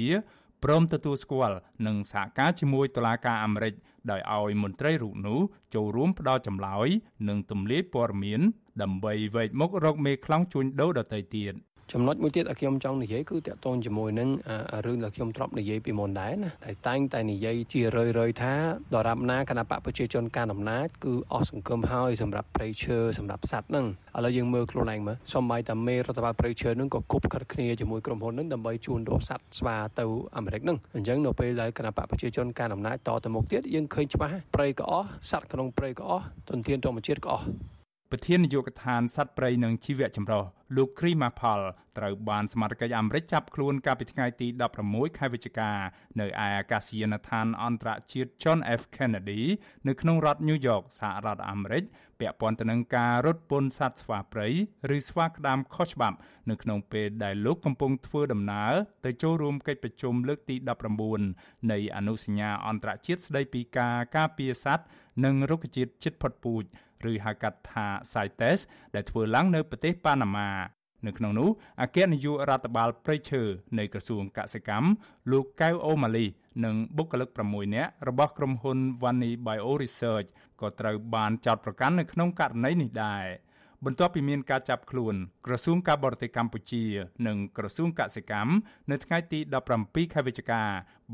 [0.64, 3.74] ព្រមទទួលស្គាល់និងសហការជាមួយតុលាការអាមេរិក
[4.12, 5.40] ដោយឲ្យមន្ត្រីរូបនោះ
[5.76, 6.88] ចូលរួមផ្ដល់ចម្លើយ
[7.28, 8.42] និងទម្លាយព័ត៌មាន
[8.82, 11.54] ដើម្បីវែកមុខរកមេខ្លោងជួញដូរដទៃទៀត
[11.93, 14.29] ចំណុចមួយទៀតដែលខ្ញុំចង់និយាយគឺតកតងជាមួយនឹង
[14.87, 18.55] រឿងដែលខ្ញុំធ្លាប់និយាយពីមុនដែរណាតែតែងតែនិយាយជារឿយៗថា
[18.95, 23.87] ដរាបណាគណៈបកប្រជាជនការអំណាចគឺអស់សង្ឃឹមហើយសម្រាប់ប្រៃឈើសម្រាប់សัตว์ហ្នឹង
[24.17, 30.05] ឥឡូវយើងមើលខ្លួនឯងមើលសំបីតាមេរដ្ឋបាលប្រៃឈើហ្នឹងក៏គប់ខិតគ្នាជាមួយក្រុមហ៊ុនហ្នឹងដើម្បីជួញដូរសัตว์ស្វាទៅ
[30.37, 37.47] អាមេរិកហ្នឹងអញ្ចឹងនៅពេលដែលគណៈបកប្រជាជនការអំណាចតទៅមុខទៀតយើងឃើញច្បាស់ប្រៃក៏អស់សัตว์ក្នុងប្រៃក៏អស់ទុនធានធម្មជាតិក៏អស់
[38.12, 40.44] ប្រធាននាយកដ្ឋានសត្វព្រៃនិងជីវៈចម្រុះ
[40.76, 41.60] លោកគ្រីម៉ាផល
[41.98, 44.48] ត្រូវបានសមាជិកអាមេរិកចាប់ខ្លួនកាលពីថ្ងៃទី
[44.84, 45.72] 16ខែវិច្ឆិកា
[46.20, 49.42] នៅឯអាកាសយានដ្ឋានអន្តរជាតិ John F Kennedy
[49.88, 51.84] នៅក្នុងរដ្ឋ New York សហរដ្ឋអាមេរិក
[52.20, 54.48] ពាក់ព័ន្ធទៅនឹងការរត់ពន្ធសត្វស្វាព្រៃ
[54.96, 56.18] ឬស្វាក្តាមខុសច្បាប់
[56.50, 58.74] នៅក្នុងពេលដែលលោកកំពុងធ្វើដំណើរ
[59.06, 60.56] ទៅចូលរួមកិច្ចប្រជុំលើកទី
[61.14, 64.86] 19នៃអនុសញ្ញាអន្តរជាតិស្តីពីការការពារសត្វ
[65.26, 66.66] និងរុក្ខជាតិជិតផុតពូជ
[67.12, 68.60] ឬហៅកាត់ថា CITES
[68.96, 70.50] ដែលធ្វើឡើងនៅប្រទេសប៉ាណាម៉ា
[71.06, 71.50] នៅក្នុងនោះ
[71.82, 73.44] អគ្គនាយករដ្ឋបាលព្រៃឈើ
[73.78, 74.90] នៃក្រសួងកសិកម្ម
[75.32, 76.26] លោកកៅអូម៉ាលី
[76.66, 80.30] និងបុគ្គលិក6នាក់របស់ក្រុមហ៊ុន Vani Bio Research
[80.62, 83.26] ក៏ត្រូវបានចោទប្រកាន់នៅក្នុងករណីនេះដែរ
[83.86, 85.16] បន្ទាប់ពីមានការចាប់ខ្លួន
[85.46, 86.84] ក្រសួងការបរទេសកម្ពុជា
[87.28, 88.52] និងក្រសួងកសិកម្ម
[88.92, 89.40] នៅថ្ងៃទី
[89.78, 90.62] 17ខែវិច្ឆិកា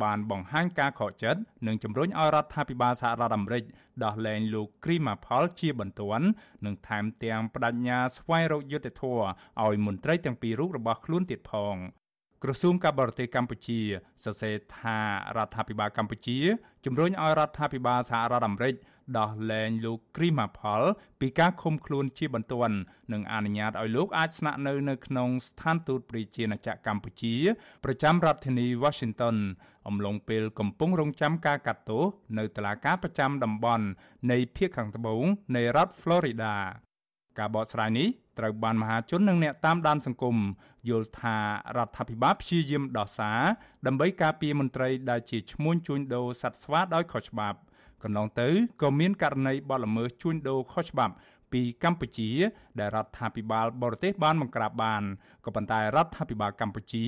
[0.03, 3.64] បានបង្ហាញការខកចិត្តនិងជំរុញឲ្យរដ្ឋាភិបាលសហរដ្ឋអាមេរិក
[4.03, 6.28] ដោះលែងលោកគ្រីម៉ាផលជាបន្ទាន់
[6.66, 9.24] និងថែមទាំងបដិញ្ញាស្វែងរកយុត្តិធម៌
[9.64, 11.76] ឲ្យមន្ត្រីទាំងពីររូបរបស់ខ្លួនទៀតផង
[12.44, 13.80] ក្រសួងការបរទេសកម្ពុជា
[14.24, 14.98] សរសេរថា
[15.38, 16.38] រដ្ឋាភិបាលកម្ពុជា
[16.86, 18.76] ជំរុញឲ្យរដ្ឋាភិបាលសហរដ្ឋអាមេរិក
[19.18, 20.82] ដោះលែងលោកគ្រីម៉ាផល
[21.20, 22.78] ពីការឃុំខ្លួនជាបន្ទាន់
[23.14, 27.36] និងអនុញ្ញាតឲ្យលោកអាចស្នាក់នៅនៅក្នុងស្ថានទូតប្រជាណាចក្រកម្ពុជា
[27.84, 29.38] ប្រចាំរដ្ឋធានី Washington
[29.88, 32.04] អំឡុងពេលកំពុងរងចាំការកាត់ទោស
[32.38, 33.86] នៅតុលាការប្រចាំតំបន់
[34.32, 35.24] នៃភូមិខាងត្បូង
[35.56, 36.54] នៃរដ្ឋ Florida
[37.40, 38.08] ការបកស្រាយនេះ
[38.40, 40.38] ត្រូវបានមហាជននិងអ្នកតាមដានសង្គម
[40.90, 41.38] យល់ថា
[41.78, 43.42] រដ្ឋាភិបាលព្យាយាមដោះសារ
[43.88, 47.58] ដើម្បីការពារមន្ត្រីដែលជាឈ្មួញជួញដូរសត្វស្វាដោយខុសច្បាប់
[48.04, 48.50] កន្លងទៅ
[48.82, 51.14] ក៏មានករណីបទល្មើសជួញដូរខុសច្បាប់
[51.54, 52.30] ពីកម្ពុជា
[52.80, 55.04] ដែលរដ្ឋាភិបាលបរទេសបានបង្ក្រាបបាន
[55.46, 57.04] ក៏ប៉ុន្តែរដ្ឋាភិបាលកម្ពុជា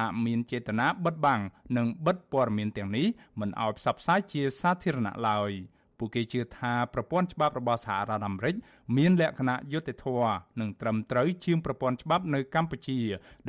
[0.00, 1.40] ហាក់មានចេតនាបិទបាំង
[1.76, 3.06] និងបិទព័ត៌មានទាំងនេះ
[3.40, 5.50] មិនឲ្យផ្សព្វផ្សាយជាសាធារណៈឡើយ
[5.97, 8.55] ពួកគេជឿថាប្រព័ន្ធច្បាប់របស់សហរដ្ឋអាមេរិក
[8.97, 12.99] មានលក្ខណៈយុត្តិធម៌និងត្រឹមត្រូវជាងប្រព័ន្ធច្បាប់នៅកម្ពុជា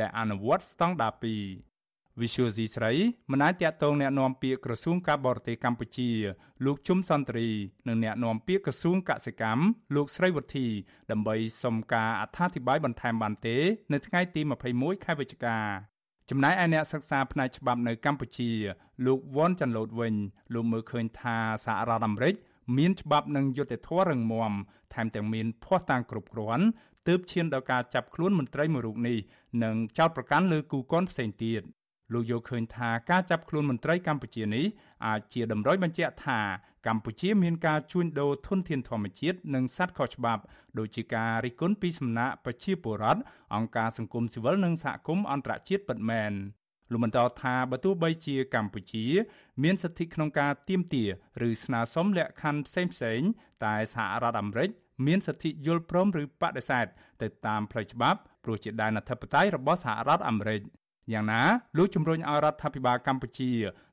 [0.00, 1.24] ដែលអនុវត្តស្តង់ដារ2
[2.20, 2.92] Visual C ស្រី
[3.30, 6.10] មិនអាចតាក់ទងแนะនាំពាក្យក្រសួងការបរទេសកម្ពុជា
[6.64, 7.50] លោកជុំសន្តិរី
[7.88, 9.64] និងแนะនាំពាក្យក្រសួងកសិកម្ម
[9.94, 10.66] លោកស្រីវុធី
[11.10, 13.56] ដើម្បីសុំការអត្ថាធិប្បាយបន្ថែមបានទេ
[13.92, 14.40] នៅថ្ងៃទី
[14.72, 15.58] 21ខែវិច្ឆិកា
[16.29, 18.51] ចំណែកឯអ្នកសិក្សាផ្នែកច្បាប់នៅកម្ពុជា
[19.05, 20.15] លោកវ៉ាន់ចាន់ឡូតវិញ
[20.53, 22.33] លោកមើលឃើញថាសហរដ្ឋអាមេរិក
[22.77, 24.51] មានច្បាប់និងយុត្តិធម៌រឹងមាំ
[24.93, 26.65] ថែមទាំងមានភ័ស្តុតាងគ្រប់គ្រាន់
[27.07, 29.17] ទើបឈានដល់ការចាប់ខ្លួនមន្ត្រីមួយរូបនេះ
[29.63, 31.61] និងចោទប្រកាន់លើគូកនផ្សេងទៀត
[32.13, 34.65] លោកយល់ឃើញថាការចាប់ខ្លួនមន្ត្រីកម្ពុជានេះ
[35.05, 36.39] អាចជាតម្រុយបញ្ជាក់ថា
[36.87, 40.41] កម្ពុជាមានការជួញដូរធនធានធម្មជាតិនិងសត្វខុសច្បាប់
[40.79, 43.21] ដូចជាការរិះគន់ពីសំណាក់ប្រជាពលរដ្ឋ
[43.55, 46.33] អង្គការសង្គមស៊ីវិលនិងសហគមន៍អន្តរជាតិពិតមែន
[46.91, 49.05] លោកបន្តថាបើទោះបីជាកម្ពុជា
[49.63, 51.03] មានសិទ្ធិក្នុងការទាមទា
[51.41, 53.29] រឬស្នើសុំលក្ខខណ្ឌផ្សេងៗ
[53.65, 54.69] តែសហរដ្ឋអាមេរិក
[55.07, 56.87] មានសិទ្ធិយល់ព្រមឬបដិសេធ
[57.21, 60.61] ទៅតាមផ្លូវច្បាប់ព្រោះជាដែនអធិបតេយ្យរបស់សហរដ្ឋអាមេរិក
[61.13, 61.41] យ៉ាងណា
[61.77, 63.51] លោកជំរុញឲ្យរដ្ឋាភិបាលកម្ពុជា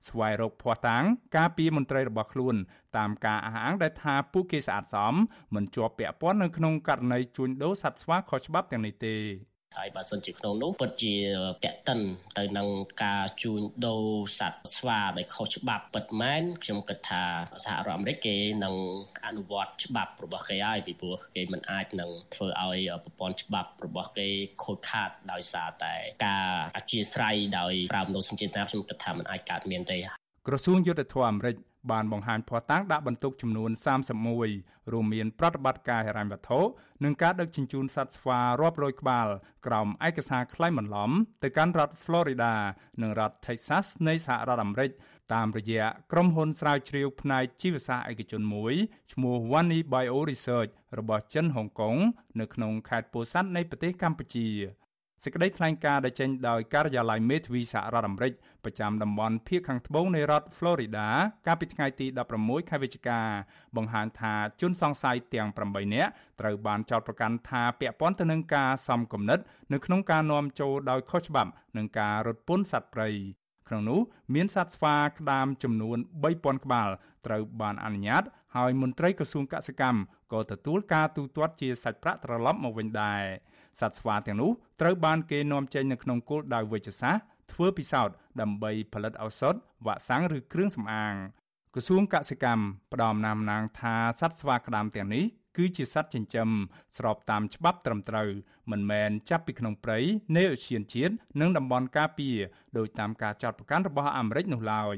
[0.08, 1.04] ស្វែងរកភ័ស្តុតាង
[1.36, 2.54] ការពីមន្ត្រីរបស់ខ្លួន
[2.96, 5.14] តាមការអះអាងដែលថាពួកគេស្អាតសម
[5.54, 9.16] មិនជាប់ពាក់ព័ន្ធនៅក្នុងករណីជួញដូរសត្វស្វាខុសច្បាប់ទាំងនេះទេ
[9.78, 11.14] ហើយបើសិនជាក្នុងនោះពិតជា
[11.64, 12.00] តេតិន
[12.38, 12.68] ទៅនឹង
[13.04, 14.06] ការជួញដូរ
[14.38, 17.24] សត្វស្វាដែលខុសច្បាប់ពិតមែនខ្ញុំគិតថា
[17.64, 18.74] សហរដ្ឋអាមេរិកគេនឹង
[19.26, 24.28] អនុវត្តច្បាប់របស់គេហើយពីព្រោះគេមិនអាចនឹងធ្វើឲ្យប្រព័ន្ធច្បាប់របស់គេ
[24.64, 25.94] ខូចខាតដោយសារតែ
[26.26, 29.98] ការអធិស្ឋានដោយប្រើមនោសញ្ចេតនាខ្ញុំគិតថាมันអាចកើតមានទេ
[30.48, 31.54] ក្រសួងយុទ្ធភ័ពអាមេរិក
[31.92, 33.70] បានបង្ហាញភស្តុតាងដាក់បន្ទុកចំនួន
[34.32, 36.60] 31រួមមានប្រតិបត្តិការហិរញ្ញវត្ថុ
[37.04, 39.28] និងការដឹកជញ្ជូនសត្វស្វារាប់រយក្បាល
[39.66, 41.10] ក្រោមឯកសារក្លែងបន្លំ
[41.42, 42.52] ទៅកាន់រដ្ឋ Florida
[43.02, 44.90] និងរដ្ឋ Texas នៃសហរដ្ឋអាមេរិក
[45.34, 48.74] តាមរយៈក្រុមហ៊ុនស្រាវជ្រាវផ្នែកជីវសាស្ត្រឯកជនមួយ
[49.12, 51.96] ឈ្មោះ Wani Bio Research របស់ចិនហុងកុង
[52.40, 54.48] នៅក្នុងខេត្តពោធិ៍សាត់នៃប្រទេសកម្ពុជា
[55.26, 58.32] សេចក្តីថ្លែងការណ៍ដែលចេញដោយការិយាល័យមេធាវីសហរដ្ឋអាមេរិក
[58.64, 61.06] ប្រចាំតំបន់ភាគខាងត្បូងនៃរដ្ឋ Florida
[61.46, 62.06] កាលពីថ្ងៃទី
[62.38, 63.20] 16ខែវិច្ឆិកា
[63.76, 66.10] បង្ហាញថាជនសង្ស័យទាំង8នាក់
[66.40, 69.38] ត្រូវបានចោទប្រកាន់ថាពាក់ព័ន្ធទៅនឹងការសំគំនិត
[69.72, 73.08] នៅក្នុងការនាំចូលដោយខុសច្បាប់និងការរត់ពន្ធសត្វព្រៃ
[73.68, 74.00] ក្នុងនោះ
[74.34, 76.90] មានសត្វស្វាក្តាមចំនួន3000ក្បាល
[77.26, 78.22] ត្រូវបានអនុញ្ញាត
[78.56, 80.00] ហើយមន្ត្រីក្រសួងកសិកម្ម
[80.32, 83.22] ក៏ទទួលការទូទាត់ជាសាច់ប្រាក់ត្រឡប់មកវិញដែរ
[83.80, 84.50] សត្វស្វាទាំងនោះ
[84.80, 87.22] ត្រូវបានគេនាំចេញនៅក្នុងគោលដៅវិជ្ជសាស្ត្រ
[87.52, 89.54] ធ្វើពិសោធន៍ដើម្បីផលិតឱសថ
[89.86, 91.14] វ៉ាក់សាំងឬគ្រឿងសម្អាង
[91.74, 92.62] ក្រសួងកសិកម្ម
[92.92, 95.24] ផ្ដំណាមណាងថាសត្វស្វាក្តាមទាំងនេះ
[95.56, 96.48] គឺជាសត្វចិញ្ចឹម
[96.96, 98.28] ស្របតាមច្បាប់ត្រឹមត្រូវ
[98.70, 99.98] មិនមែនចាប់ពីក្នុងព្រៃ
[100.36, 102.36] នៃអូសៀនជាតិនិងតំបន់ការពារ
[102.76, 104.96] ដោយតាមការចាត់ប្រកាន់របស់អាមេរិកនោះឡើយ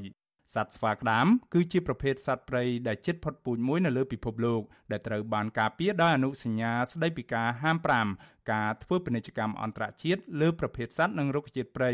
[0.55, 7.78] សត្វស្វាក្តាមគឺជាប្រភេទសត្វព្រៃដែលជិតផុតពូជមួយនៅលើពិភពលោកដែលត្រូវបានការពារដោយអនុសញ្ញាស្តីពីការហាម
[8.14, 11.92] 5ការធ្វើពាណិជ្ជកម្មអន្តរជាតិលើប្រភេទសត្វនិងរុក្ខជាតិព្រៃ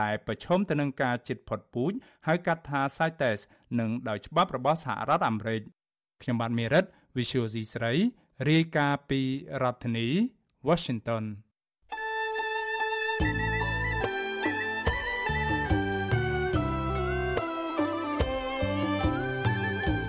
[0.00, 1.92] ដែលប្រឈមទៅនឹងការជិតផុតពូជ
[2.26, 3.40] ហៅកាត់ថា CITES
[3.80, 5.62] និងដោយច្បាប់របស់សហរដ្ឋអាមេរិក
[6.22, 6.84] ខ្ញុំបាទមេរិត
[7.16, 7.92] Visual C ស្រី
[8.50, 9.20] រាយការណ៍ពី
[9.62, 10.08] រដ្ឋធានី
[10.68, 11.24] Washington